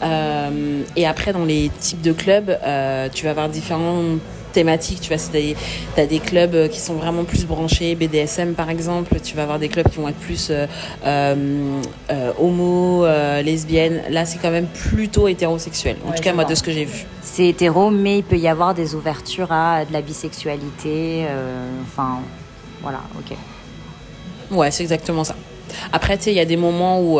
[0.03, 4.17] Euh, et après, dans les types de clubs, euh, tu vas avoir différents
[4.53, 5.01] thématiques.
[5.01, 9.19] Tu vois, tu as des clubs euh, qui sont vraiment plus branchés, BDSM par exemple.
[9.21, 10.67] Tu vas avoir des clubs qui vont être plus euh,
[11.05, 13.05] euh, homo,
[13.43, 14.03] lesbiennes.
[14.09, 15.97] Là, c'est quand même plutôt hétérosexuel.
[16.07, 17.05] En tout cas, moi, de ce que j'ai vu.
[17.21, 21.25] C'est hétéro, mais il peut y avoir des ouvertures à de la bisexualité.
[21.83, 22.19] enfin,
[22.81, 23.35] voilà, ok.
[24.51, 25.35] Ouais, c'est exactement ça.
[25.91, 27.19] Après, tu sais, il y a des moments où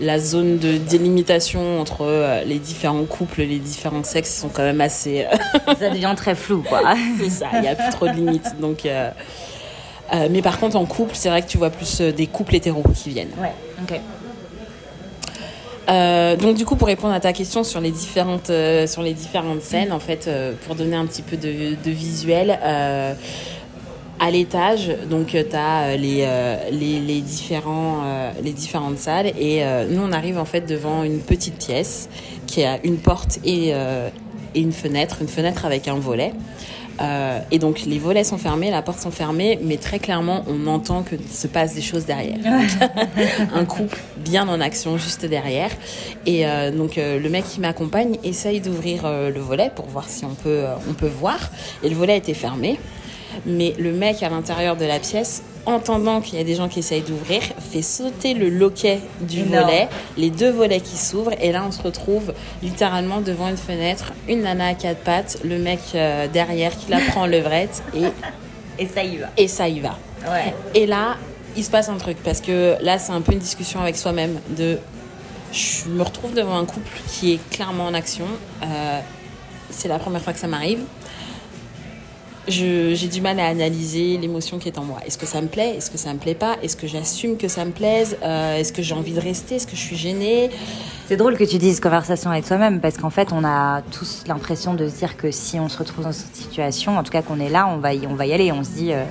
[0.00, 4.80] la zone de délimitation entre euh, les différents couples, les différents sexes sont quand même
[4.80, 5.24] assez.
[5.24, 5.36] Euh,
[5.78, 6.82] ça devient très flou, quoi.
[7.20, 8.58] c'est ça, il n'y a plus trop de limites.
[8.60, 9.10] Donc, euh,
[10.30, 13.10] mais par contre, en couple, c'est vrai que tu vois plus des couples hétéros qui
[13.10, 13.32] viennent.
[13.38, 13.52] Ouais,
[13.82, 14.00] ok.
[16.38, 18.52] donc du coup, pour répondre à ta question sur les différentes,
[18.86, 20.28] sur les différentes scènes, en fait,
[20.66, 22.58] pour donner un petit peu de, de visuel,
[24.24, 26.26] à l'étage, donc tu as les,
[26.72, 31.04] les, les, différents, euh, les différentes salles et euh, nous on arrive en fait devant
[31.04, 32.08] une petite pièce
[32.46, 34.08] qui a une porte et, euh,
[34.54, 36.32] et une fenêtre, une fenêtre avec un volet.
[37.02, 40.66] Euh, et donc les volets sont fermés, la porte sont fermées, mais très clairement on
[40.68, 42.38] entend que se passe des choses derrière.
[43.54, 45.70] un couple bien en action juste derrière.
[46.24, 50.08] Et euh, donc euh, le mec qui m'accompagne essaye d'ouvrir euh, le volet pour voir
[50.08, 51.38] si on peut, euh, on peut voir.
[51.82, 52.78] Et le volet était fermé.
[53.46, 56.80] Mais le mec à l'intérieur de la pièce, entendant qu'il y a des gens qui
[56.80, 59.64] essayent d'ouvrir, fait sauter le loquet du Énorme.
[59.64, 64.12] volet, les deux volets qui s'ouvrent, et là on se retrouve littéralement devant une fenêtre,
[64.28, 68.04] une nana à quatre pattes, le mec euh, derrière qui la prend en levrette, et,
[68.78, 69.26] Et ça y va.
[69.36, 69.96] et ça y va.
[70.30, 70.52] Ouais.
[70.74, 71.16] Et là,
[71.56, 74.38] il se passe un truc, parce que là c'est un peu une discussion avec soi-même,
[74.56, 74.78] de
[75.52, 78.26] je me retrouve devant un couple qui est clairement en action,
[78.62, 79.00] Euh,
[79.70, 80.80] c'est la première fois que ça m'arrive.
[82.46, 84.98] J'ai du mal à analyser l'émotion qui est en moi.
[85.06, 85.76] Est-ce que ça me plaît?
[85.76, 86.56] Est-ce que ça me plaît pas?
[86.62, 88.18] Est-ce que j'assume que ça me plaise?
[88.22, 89.54] Euh, Est-ce que j'ai envie de rester?
[89.54, 90.50] Est-ce que je suis gênée?
[91.08, 94.74] C'est drôle que tu dises conversation avec soi-même parce qu'en fait, on a tous l'impression
[94.74, 97.40] de se dire que si on se retrouve dans cette situation, en tout cas qu'on
[97.40, 98.52] est là, on va y, on va y aller.
[98.52, 99.04] On se dit, euh,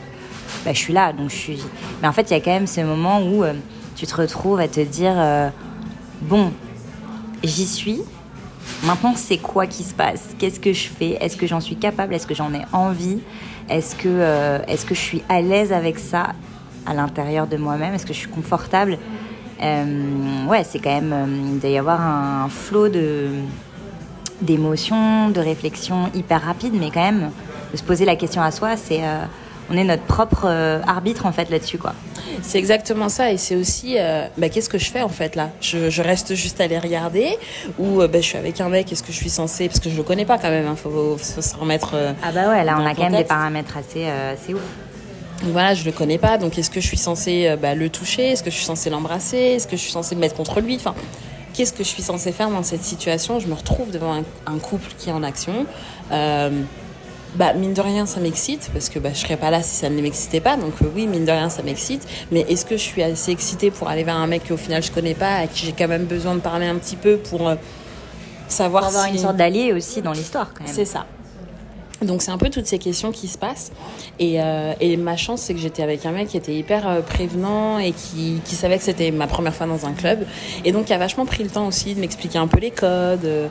[0.64, 1.60] bah, je suis là, donc je suis.
[2.04, 3.54] Mais en fait, il y a quand même ce moment où euh,
[3.96, 5.16] tu te retrouves à te dire,
[6.22, 6.52] bon,
[7.44, 8.02] j'y suis.
[8.84, 10.30] Maintenant, c'est quoi qui se passe?
[10.40, 11.18] Qu'est-ce que je fais?
[11.22, 12.14] Est-ce que j'en suis capable?
[12.14, 13.20] Est-ce que j'en ai envie?
[13.70, 16.34] Est-ce que, euh, est-ce que je suis à l'aise avec ça
[16.86, 17.94] à l'intérieur de moi-même?
[17.94, 18.98] Est-ce que je suis confortable?
[19.62, 21.14] Euh, Ouais, c'est quand même.
[21.14, 22.90] euh, il doit y avoir un flot
[24.42, 27.32] d'émotions, de réflexions hyper rapides, mais quand même
[27.72, 29.02] de se poser la question à soi, c'est
[29.74, 31.94] on est notre propre euh, arbitre en fait là-dessus quoi.
[32.42, 33.32] C'est exactement ça.
[33.32, 35.50] Et c'est aussi, euh, bah, qu'est-ce que je fais en fait là?
[35.62, 37.38] Je, je reste juste à les regarder
[37.80, 39.90] Ou euh, bah, je suis avec un mec, est-ce que je suis censée Parce que
[39.90, 41.92] je le connais pas quand même, il faut, faut se remettre.
[41.96, 44.62] euh, Ah bah ouais, là on a quand même des paramètres assez assez ouf.
[45.46, 48.32] Voilà, je le connais pas, donc est-ce que je suis censée bah, le toucher?
[48.32, 49.38] Est-ce que je suis censée l'embrasser?
[49.38, 50.76] Est-ce que je suis censée me mettre contre lui?
[50.76, 50.96] Enfin,
[51.54, 53.40] qu'est-ce que je suis censée faire dans cette situation?
[53.40, 55.66] Je me retrouve devant un, un couple qui est en action.
[57.36, 59.90] Bah, mine de rien, ça m'excite, parce que bah, je serais pas là si ça
[59.90, 60.56] ne m'excitait pas.
[60.56, 62.08] Donc euh, oui, mine de rien, ça m'excite.
[62.32, 64.92] Mais est-ce que je suis assez excitée pour aller vers un mec qu'au final je
[64.92, 67.56] connais pas, à qui j'ai quand même besoin de parler un petit peu pour euh,
[68.48, 69.14] savoir Pour avoir si...
[69.14, 70.74] une sorte d'allié aussi dans l'histoire quand même.
[70.74, 71.06] C'est ça.
[72.04, 73.72] Donc c'est un peu toutes ces questions qui se passent.
[74.20, 77.02] Et, euh, et ma chance, c'est que j'étais avec un mec qui était hyper euh,
[77.02, 80.26] prévenant et qui, qui savait que c'était ma première fois dans un club.
[80.66, 83.26] Et donc qui a vachement pris le temps aussi de m'expliquer un peu les codes.
[83.26, 83.48] euh,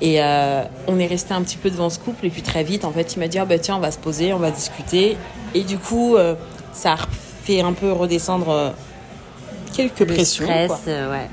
[0.00, 2.26] Et euh, on est resté un petit peu devant ce couple.
[2.26, 3.98] Et puis très vite, en fait, il m'a dit, ah bah tiens, on va se
[3.98, 5.16] poser, on va discuter.
[5.54, 6.34] Et du coup, euh,
[6.72, 6.96] ça a
[7.44, 8.74] fait un peu redescendre
[9.74, 10.44] quelques Le pressions.
[10.44, 10.78] stress, quoi.
[11.10, 11.28] ouais.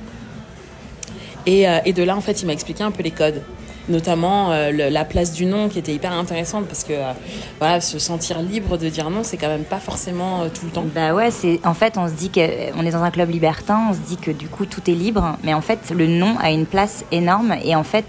[1.45, 3.41] Et, et de là, en fait, il m'a expliqué un peu les codes.
[3.89, 7.11] Notamment euh, la place du non qui était hyper intéressante parce que euh,
[7.59, 10.71] voilà, se sentir libre de dire non, c'est quand même pas forcément euh, tout le
[10.71, 10.85] temps.
[10.95, 12.39] Bah ouais, c'est en fait on se dit que
[12.77, 15.37] on est dans un club libertin, on se dit que du coup tout est libre,
[15.43, 18.05] mais en fait le non a une place énorme et en fait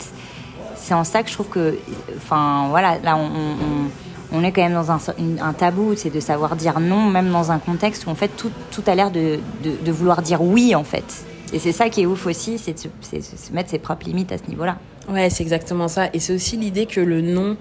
[0.76, 1.76] c'est en ça que je trouve que
[2.18, 3.18] enfin voilà, là
[4.32, 7.58] on, est quand même dans un, tabou, c'est de savoir dire non même dans un
[7.58, 8.50] contexte où en fait tout,
[8.86, 9.40] a l'air de,
[9.90, 11.24] vouloir dire oui en fait.
[11.52, 13.78] Et c'est ça qui est ouf aussi, c'est de se, c'est de se mettre ses
[13.78, 14.76] propres limites à ce niveau-là.
[15.08, 16.08] Ouais, c'est exactement ça.
[16.12, 17.56] Et c'est aussi l'idée que le non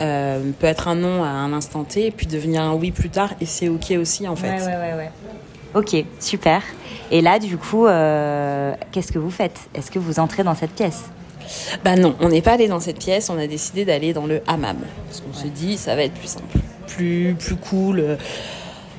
[0.00, 3.10] euh, peut être un non à un instant T, et puis devenir un oui plus
[3.10, 4.50] tard, et c'est ok aussi en fait.
[4.50, 5.10] ouais, ouais, ouais.
[5.74, 6.62] Ok, super.
[7.10, 9.58] Et là, du coup, euh, qu'est-ce que vous faites?
[9.74, 11.04] Est-ce que vous entrez dans cette pièce?
[11.84, 14.42] Bah non, on n'est pas allé dans cette pièce, on a décidé d'aller dans le
[14.46, 14.78] hammam.
[15.06, 18.16] Parce qu'on s'est dit, ça va être plus simple, plus, plus cool.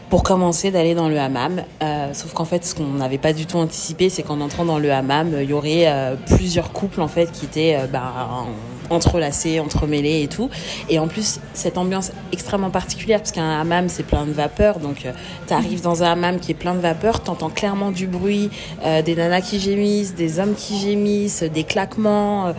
[0.07, 1.63] Euh, Pour commencer, d'aller dans le hammam.
[1.83, 4.79] Euh, sauf qu'en fait, ce qu'on n'avait pas du tout anticipé, c'est qu'en entrant dans
[4.79, 8.29] le hammam, euh, il y aurait euh, plusieurs couples en fait qui étaient euh, bah,
[8.31, 8.47] en-
[8.95, 10.49] entrelacés, entremêlés et tout.
[10.89, 14.79] Et en plus, cette ambiance extrêmement particulière, parce qu'un hammam, c'est plein de vapeur.
[14.79, 15.05] Donc,
[15.47, 18.49] tu arrives dans un hammam qui est plein de vapeur, t'entends clairement du bruit,
[18.85, 22.53] euh, des nanas qui gémissent, des hommes qui gémissent, des claquements.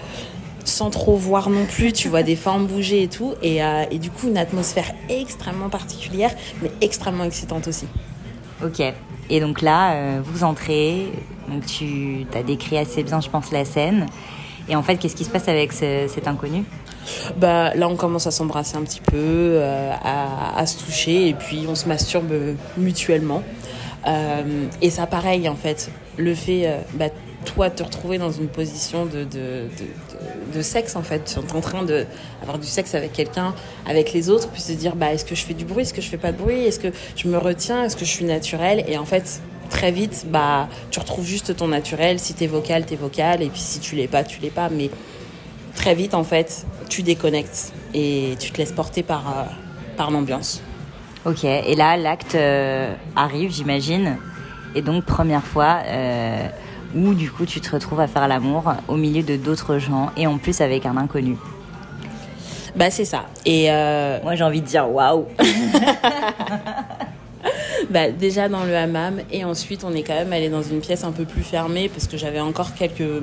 [0.68, 3.98] Sans trop voir non plus, tu vois des formes bouger et tout, et, euh, et
[3.98, 6.30] du coup une atmosphère extrêmement particulière,
[6.62, 7.86] mais extrêmement excitante aussi.
[8.64, 8.82] Ok.
[9.30, 11.06] Et donc là, euh, vous entrez.
[11.48, 14.06] Donc tu as décrit assez bien, je pense, la scène.
[14.68, 16.64] Et en fait, qu'est-ce qui se passe avec ce- cet inconnu?
[17.36, 21.34] Bah là on commence à s'embrasser un petit peu, euh, à, à se toucher, et
[21.34, 22.32] puis on se masturbe
[22.76, 23.42] mutuellement.
[24.06, 27.06] Euh, et ça pareil en fait, le fait, bah,
[27.44, 29.68] toi te retrouver dans une position de, de,
[30.54, 32.04] de, sexe en fait, tu es en train de
[32.42, 33.54] avoir du sexe avec quelqu'un,
[33.86, 36.02] avec les autres, puis se dire bah est-ce que je fais du bruit, est-ce que
[36.02, 38.84] je fais pas de bruit, est-ce que je me retiens, est-ce que je suis naturelle,
[38.88, 42.96] et en fait très vite bah tu retrouves juste ton naturel, si t'es vocal t'es
[42.96, 44.90] vocal, et puis si tu l'es pas tu l'es pas, mais
[45.74, 49.44] très vite en fait tu déconnectes et tu te laisses porter par, euh,
[49.96, 50.62] par l'ambiance.
[51.24, 51.44] Ok.
[51.44, 54.16] Et là, l'acte euh, arrive, j'imagine.
[54.74, 56.48] Et donc, première fois euh,
[56.94, 60.26] où, du coup, tu te retrouves à faire l'amour au milieu de d'autres gens et
[60.26, 61.36] en plus avec un inconnu.
[62.76, 63.26] Bah c'est ça.
[63.44, 63.68] Et
[64.22, 65.26] moi j'ai envie de dire waouh.
[67.90, 71.04] bah, déjà dans le hammam et ensuite on est quand même allé dans une pièce
[71.04, 73.22] un peu plus fermée parce que j'avais encore quelques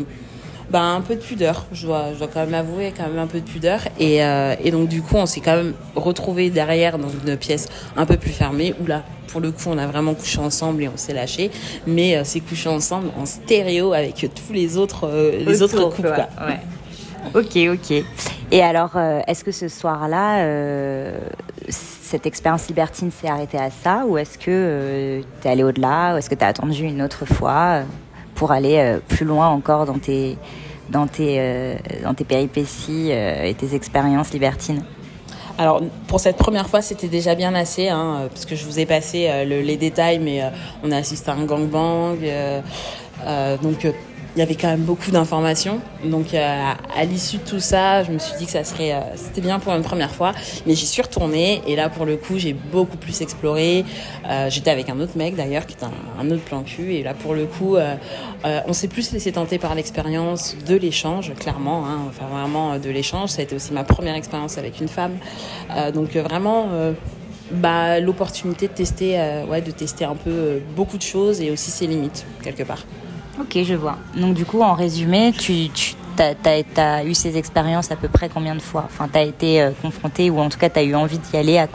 [0.70, 3.28] bah, un peu de pudeur je dois je dois quand même avouer quand même un
[3.28, 6.98] peu de pudeur et, euh, et donc du coup on s'est quand même retrouvé derrière
[6.98, 10.14] dans une pièce un peu plus fermée où là pour le coup on a vraiment
[10.14, 11.52] couché ensemble et on s'est lâché
[11.86, 16.14] mais euh, c'est couché ensemble en stéréo avec tous les autres euh, les autres couples
[16.14, 16.28] quoi.
[16.48, 16.60] Ouais.
[17.34, 18.04] Ok, ok.
[18.52, 21.18] Et alors, euh, est-ce que ce soir-là, euh,
[21.68, 26.14] cette expérience libertine s'est arrêtée à ça ou est-ce que euh, tu es allé au-delà
[26.14, 27.82] ou est-ce que tu as attendu une autre fois?
[28.36, 30.38] Pour aller plus loin encore dans tes,
[30.90, 34.84] dans tes, dans tes péripéties et tes expériences libertines.
[35.58, 38.86] Alors pour cette première fois, c'était déjà bien assez, hein, parce que je vous ai
[38.86, 40.42] passé les détails, mais
[40.84, 42.18] on a assisté à un gangbang,
[43.62, 43.88] donc
[44.36, 45.80] il y avait quand même beaucoup d'informations.
[46.04, 49.00] Donc euh, à l'issue de tout ça, je me suis dit que ça serait, euh,
[49.16, 50.34] c'était bien pour une première fois.
[50.66, 53.86] Mais j'y suis retournée et là pour le coup, j'ai beaucoup plus exploré.
[54.30, 57.14] Euh, j'étais avec un autre mec d'ailleurs qui est un, autre plan cul et là
[57.14, 57.78] pour le coup,
[58.44, 61.86] on s'est plus laissé tenter par l'expérience de l'échange, clairement.
[61.86, 63.30] Hein, enfin vraiment de l'échange.
[63.30, 65.18] Ça a été aussi ma première expérience avec une femme.
[65.94, 66.68] donc vraiment
[67.52, 71.88] bah, l'opportunité de tester, ouais, de tester un peu beaucoup de choses et aussi ses
[71.88, 72.86] limites quelque part.
[73.40, 73.98] Ok, je vois.
[74.16, 78.56] Donc du coup, en résumé, tu, tu as, eu ces expériences à peu près combien
[78.56, 78.86] de fois?
[78.86, 81.36] Enfin, tu as été euh, confronté ou en tout cas, tu as eu envie d'y
[81.36, 81.68] aller à,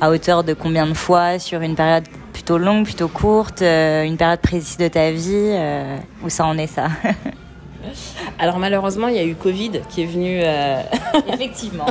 [0.00, 4.16] à, hauteur de combien de fois sur une période plutôt longue, plutôt courte, euh, une
[4.16, 6.88] période précise de ta vie euh, Où ça en est ça?
[8.38, 10.82] Alors malheureusement, il y a eu Covid qui est venu euh,
[11.32, 11.86] effectivement,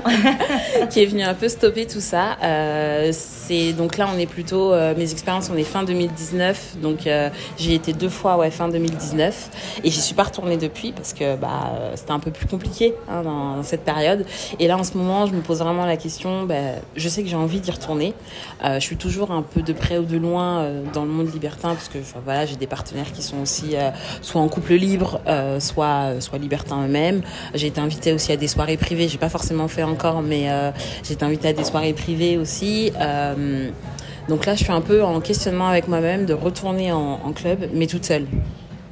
[0.90, 2.38] qui est venu un peu stopper tout ça.
[2.44, 7.10] Euh, c'est donc là, on est plutôt euh, mes expériences, on est fin 2019, donc
[7.58, 11.36] j'ai été deux fois ouais fin 2019 et j'y suis pas retournée depuis parce que
[11.36, 14.26] bah c'était un peu plus compliqué hein, dans, cette période.
[14.60, 16.44] Et là en ce moment, je me pose vraiment la question.
[16.44, 16.56] Bah,
[16.96, 18.14] je sais que j'ai envie d'y retourner.
[18.64, 21.90] je suis toujours un peu de près ou de loin dans le monde libertin parce
[21.90, 23.76] que voilà, j'ai des partenaires qui sont aussi
[24.22, 25.22] soit en couple libre,
[25.60, 27.22] soit soit libertins eux-mêmes.
[27.54, 29.08] J'ai été invitée aussi à des soirées privées.
[29.08, 30.72] J'ai pas forcément fait encore, mais euh,
[31.04, 32.92] j'ai été invitée à des soirées privées aussi.
[33.00, 33.70] Euh,
[34.30, 37.88] donc là, je suis un peu en questionnement avec moi-même de retourner en, club, mais
[37.88, 38.28] toute seule.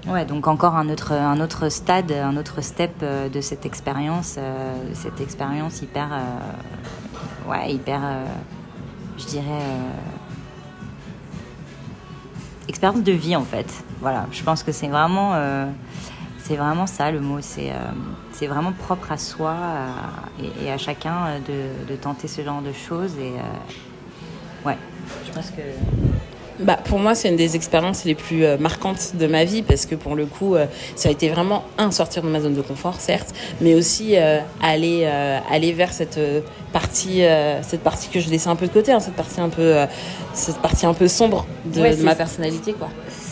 [0.08, 4.40] Ouais, donc encore un autre, un autre stade, un autre step euh, de cette expérience,
[4.94, 6.10] cette expérience hyper,
[7.48, 8.02] ouais, hyper,
[9.18, 9.44] je dirais,
[12.68, 13.72] expérience de vie en fait.
[14.02, 15.36] Voilà, je pense que c'est vraiment
[16.50, 17.38] c'est vraiment ça le mot.
[17.42, 19.56] C'est euh, vraiment propre à soi
[20.64, 23.16] et, à chacun euh, de, tenter ce genre de choses.
[23.20, 24.72] Et euh.
[26.60, 29.96] Bah, pour moi, c'est une des expériences les plus marquantes de ma vie parce que
[29.96, 30.56] pour le coup,
[30.96, 34.18] ça a été vraiment un sortir de ma zone de confort, certes, mais aussi
[34.62, 35.06] aller
[35.50, 36.20] aller vers cette
[36.74, 37.22] partie
[37.62, 39.86] cette partie que je laissais un peu de côté, hein, cette partie un peu
[40.34, 42.90] cette partie un peu sombre de, de ma personnalité, quoi.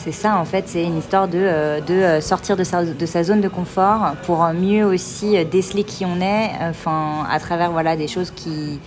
[0.08, 3.06] C'est ça en fait, c'est une histoire de, euh, de euh, sortir de sa, de
[3.06, 7.72] sa, zone de confort pour mieux aussi euh, déceler qui on est, enfin à travers
[7.72, 8.80] voilà des choses qui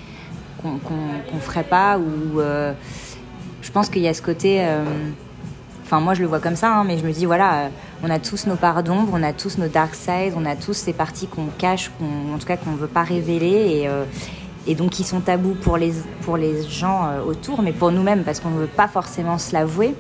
[0.63, 2.41] qu'on qu ferait pas ou
[3.63, 4.65] je pense qu'il y a ce côté
[5.85, 7.71] enfin moi je le vois comme ça hein, mais je me dis voilà
[8.03, 10.73] on a tous nos parts d'ombre on a tous nos dark sides on a tous
[10.73, 13.89] ces parties qu'on cache qu'on en tout cas qu'on veut pas révéler et
[14.67, 15.93] et donc qui sont tabous pour les
[16.23, 19.95] pour les gens autour mais pour nous-mêmes parce qu'on ne veut pas forcément se l'avouer.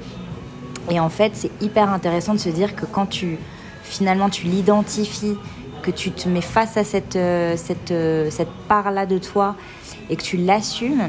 [0.91, 3.39] Et en fait, c'est hyper intéressant de se dire que quand tu
[3.85, 5.37] finalement tu l'identifies,
[5.83, 9.57] que tu te mets face à cette, euh, cette, euh, cette part-là de toi
[10.11, 11.09] et que tu l'assumes,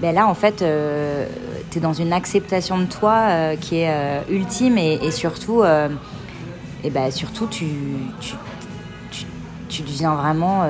[0.00, 1.26] ben là en fait euh,
[1.70, 5.64] tu es dans une acceptation de toi qui est ultime et, surtout,
[6.84, 7.66] et ben, surtout tu,
[8.20, 8.34] tu,
[9.10, 9.26] tu,
[9.68, 10.64] tu deviens vraiment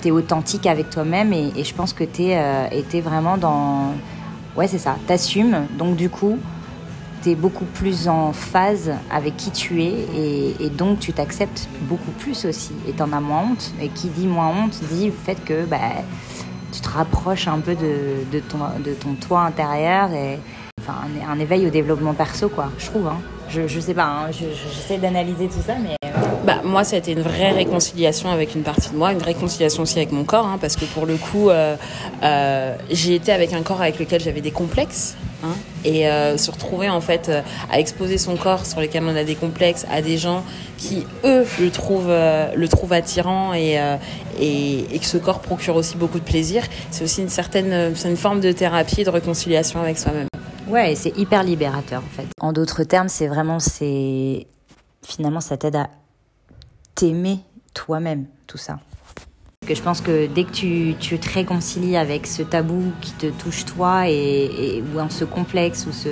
[0.00, 3.92] tu es authentique avec toi-même et, je pense que tu es, vraiment dans
[4.56, 6.38] ouais c'est ça t'assumes donc du coup
[7.22, 12.44] tu beaucoup plus en phase avec qui tu es et, donc tu t'acceptes beaucoup plus
[12.44, 13.72] aussi et tu en as moins honte.
[13.80, 15.78] Et qui dit moins honte dit le fait que bah,
[16.72, 20.38] tu te rapproches un peu de, ton, de ton toi intérieur et
[20.80, 20.94] enfin,
[21.28, 23.06] un, éveil au développement perso, quoi, je trouve.
[23.06, 23.20] Hein.
[23.48, 25.96] Je, je sais pas, hein, j'essaie d'analyser tout ça, mais.
[26.42, 29.22] Euh, bah, moi, ça a été une vraie réconciliation avec une partie de moi, une
[29.22, 31.76] réconciliation aussi avec mon corps, hein, parce que pour le coup, euh,
[32.22, 35.16] euh, j'ai été avec un corps avec lequel j'avais des complexes.
[35.44, 39.16] Hein, et euh, se retrouver en fait euh, à exposer son corps sur lequel on
[39.16, 40.44] a des complexes à des gens
[40.78, 43.76] qui eux le trouvent euh, le trouvent attirant et,
[44.38, 46.62] et, et que ce corps procure aussi beaucoup de plaisir
[46.92, 50.28] c'est aussi une certaine une forme de thérapie et de réconciliation avec soi-même
[50.68, 54.46] ouais c'est hyper libérateur en fait en d'autres termes c'est vraiment c'est
[55.04, 55.88] finalement ça t'aide à
[56.94, 57.40] t'aimer
[57.74, 58.78] toi-même tout ça
[59.66, 63.26] que je pense que dès que tu, tu te réconcilies avec ce tabou qui te
[63.26, 66.08] touche toi et, ou en ce complexe ou ce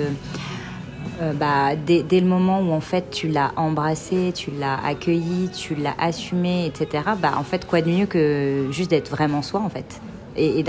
[1.21, 5.49] euh, bah, dès, dès, le moment où en fait tu l'as embrassé, tu l'as accueilli,
[5.49, 7.03] tu l'as assumé, etc.
[7.21, 10.01] Bah en fait quoi de mieux que juste d'être vraiment soi en fait
[10.37, 10.65] et, et,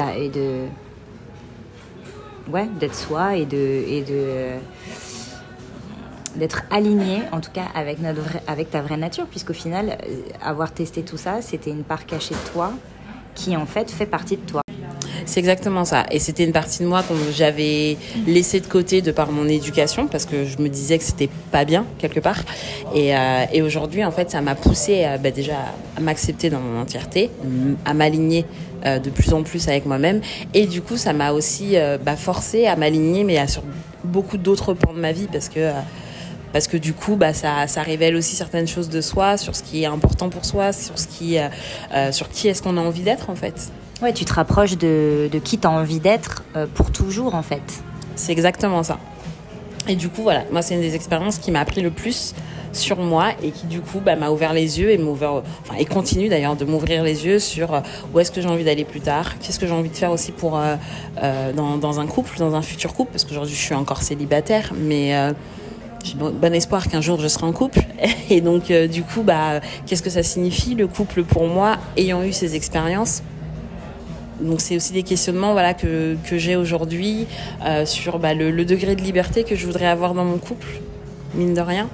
[2.52, 4.58] ouais d'être soi et de
[6.36, 10.72] d'être aligné en tout cas avec notre avec ta vraie nature puisqu'au final euh, avoir
[10.72, 12.72] testé tout ça c'était une part cachée de toi
[13.34, 14.62] qui en fait fait partie de toi
[15.24, 16.04] c'est exactement ça.
[16.10, 20.08] Et c'était une partie de moi que j'avais laissée de côté de par mon éducation
[20.08, 22.40] parce que je me disais que c'était pas bien quelque part.
[22.92, 25.58] Et, euh, et aujourd'hui, en fait, ça m'a poussé bah, déjà
[25.96, 27.30] à m'accepter dans mon entièreté,
[27.84, 28.44] à m'aligner
[28.84, 30.20] euh, de plus en plus avec moi-même.
[30.54, 33.62] Et du coup, ça m'a aussi euh, bah, forcé à m'aligner, mais à, sur
[34.02, 35.72] beaucoup d'autres pans de ma vie parce que euh,
[36.52, 39.62] parce que du coup, bah, ça, ça révèle aussi certaines choses de soi, sur ce
[39.62, 43.02] qui est important pour soi, sur ce qui, euh, sur qui est-ce qu'on a envie
[43.02, 43.72] d'être en fait.
[44.02, 47.42] Ouais, tu te rapproches de, de qui tu as envie d'être euh, pour toujours, en
[47.42, 47.62] fait.
[48.16, 48.98] C'est exactement ça.
[49.88, 52.34] Et du coup, voilà, moi, c'est une des expériences qui m'a appris le plus
[52.72, 55.84] sur moi et qui, du coup, bah, m'a ouvert les yeux et, ouvert, enfin, et
[55.84, 57.80] continue d'ailleurs de m'ouvrir les yeux sur euh,
[58.12, 60.32] où est-ce que j'ai envie d'aller plus tard, qu'est-ce que j'ai envie de faire aussi
[60.32, 60.76] pour, euh,
[61.22, 64.72] euh, dans, dans, un couple, dans un futur couple, parce qu'aujourd'hui, je suis encore célibataire,
[64.76, 65.32] mais euh,
[66.04, 67.80] j'ai bon espoir qu'un jour je serai en couple.
[68.30, 72.22] Et donc, euh, du coup, bah, qu'est-ce que ça signifie le couple pour moi, ayant
[72.22, 73.22] eu ces expériences?
[74.40, 77.26] Donc c'est aussi des questionnements voilà que, que j'ai aujourd'hui
[77.64, 80.66] euh, sur bah, le, le, degré de liberté que je voudrais avoir dans mon couple
[81.34, 81.88] mine de rien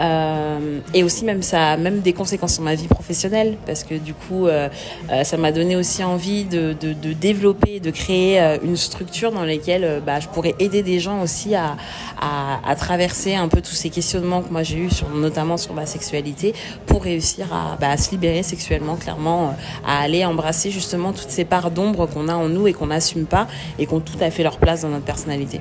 [0.00, 4.14] euh, et aussi même ça même des conséquences sur ma vie professionnelle parce que du
[4.14, 4.68] coup euh,
[5.10, 9.44] euh ça m'a donné aussi envie de, de, de, développer de créer une structure dans
[9.44, 11.76] laquelle bah, je pourrais aider des gens aussi à,
[12.20, 15.74] à, à, traverser un peu tous ces questionnements que moi j'ai eu sur notamment sur
[15.74, 16.54] ma sexualité
[16.86, 19.54] pour réussir à, bah, à se libérer sexuellement clairement
[19.86, 23.26] à aller embrasser justement toutes ces parts d'ombre qu'on a en nous et qu'on n'assume
[23.26, 23.46] pas
[23.78, 25.60] et qui ont tout à fait leur place dans notre personnalité.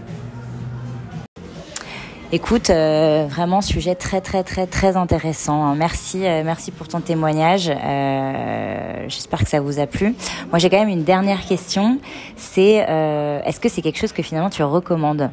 [2.31, 5.73] Écoute, euh, vraiment sujet très très très très intéressant.
[5.73, 7.71] Merci, euh, merci pour ton témoignage.
[7.71, 10.13] Euh, J'espère que ça vous a plu.
[10.51, 11.97] Moi, j'ai quand même une dernière question.
[12.35, 15.31] C'est, est-ce que c'est quelque chose que finalement tu recommandes?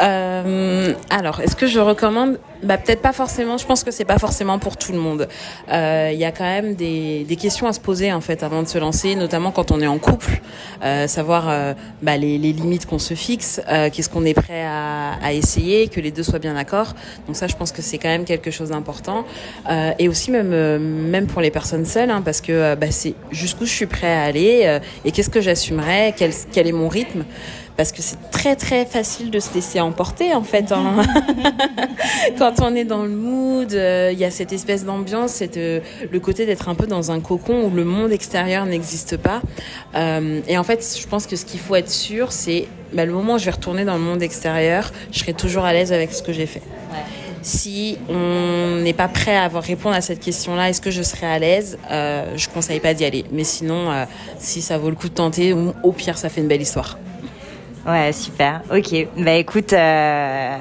[0.00, 2.38] Euh, alors, est-ce que je recommande?
[2.62, 3.56] Bah, Peut-être pas forcément.
[3.56, 5.28] Je pense que c'est pas forcément pour tout le monde.
[5.68, 8.62] Il euh, y a quand même des, des, questions à se poser en fait avant
[8.62, 10.40] de se lancer, notamment quand on est en couple,
[10.82, 14.64] euh, savoir euh, bah, les, les, limites qu'on se fixe, euh, qu'est-ce qu'on est prêt
[14.64, 16.94] à, à, essayer, que les deux soient bien d'accord.
[17.26, 19.24] Donc ça, je pense que c'est quand même quelque chose d'important.
[19.98, 23.72] Et aussi même même pour les personnes seules, hein, parce que bah, c'est jusqu'où je
[23.72, 27.24] suis prêt à aller et qu'est-ce que j'assumerai, quel, quel est mon rythme
[27.78, 30.96] parce que c'est très très facile de se laisser emporter en fait hein.
[32.38, 35.78] quand on est dans le mood il euh, y a cette espèce d'ambiance c'est euh,
[36.10, 39.40] le côté d'être un peu dans un cocon où le monde extérieur n'existe pas
[39.94, 43.12] euh, et en fait je pense que ce qu'il faut être sûr c'est bah, le
[43.12, 46.12] moment où je vais retourner dans le monde extérieur je serai toujours à l'aise avec
[46.12, 46.62] ce que j'ai fait
[46.92, 46.98] ouais
[47.42, 51.38] si on n'est pas prêt à répondre à cette question-là, est-ce que je serai à
[51.38, 53.24] l'aise euh, Je conseille pas d'y aller.
[53.32, 54.04] Mais sinon, euh,
[54.38, 56.98] si ça vaut le coup de tenter, au pire, ça fait une belle histoire.
[57.88, 58.60] Ouais, super.
[58.70, 58.94] Ok.
[59.16, 60.58] Bah écoute, euh,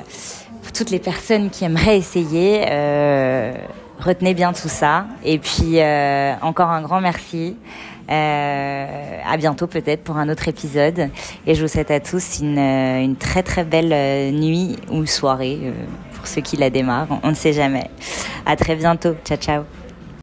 [0.64, 3.52] pour toutes les personnes qui aimeraient essayer, euh,
[4.00, 5.08] retenez bien tout ça.
[5.26, 7.58] Et puis euh, encore un grand merci.
[8.10, 11.10] À bientôt peut-être pour un autre épisode.
[11.46, 15.74] Et je vous souhaite à tous une, une très très belle nuit ou soirée
[16.16, 17.20] pour ceux qui la démarrent.
[17.24, 17.90] On ne sait jamais.
[18.46, 19.16] À très bientôt.
[19.26, 19.87] Ciao ciao.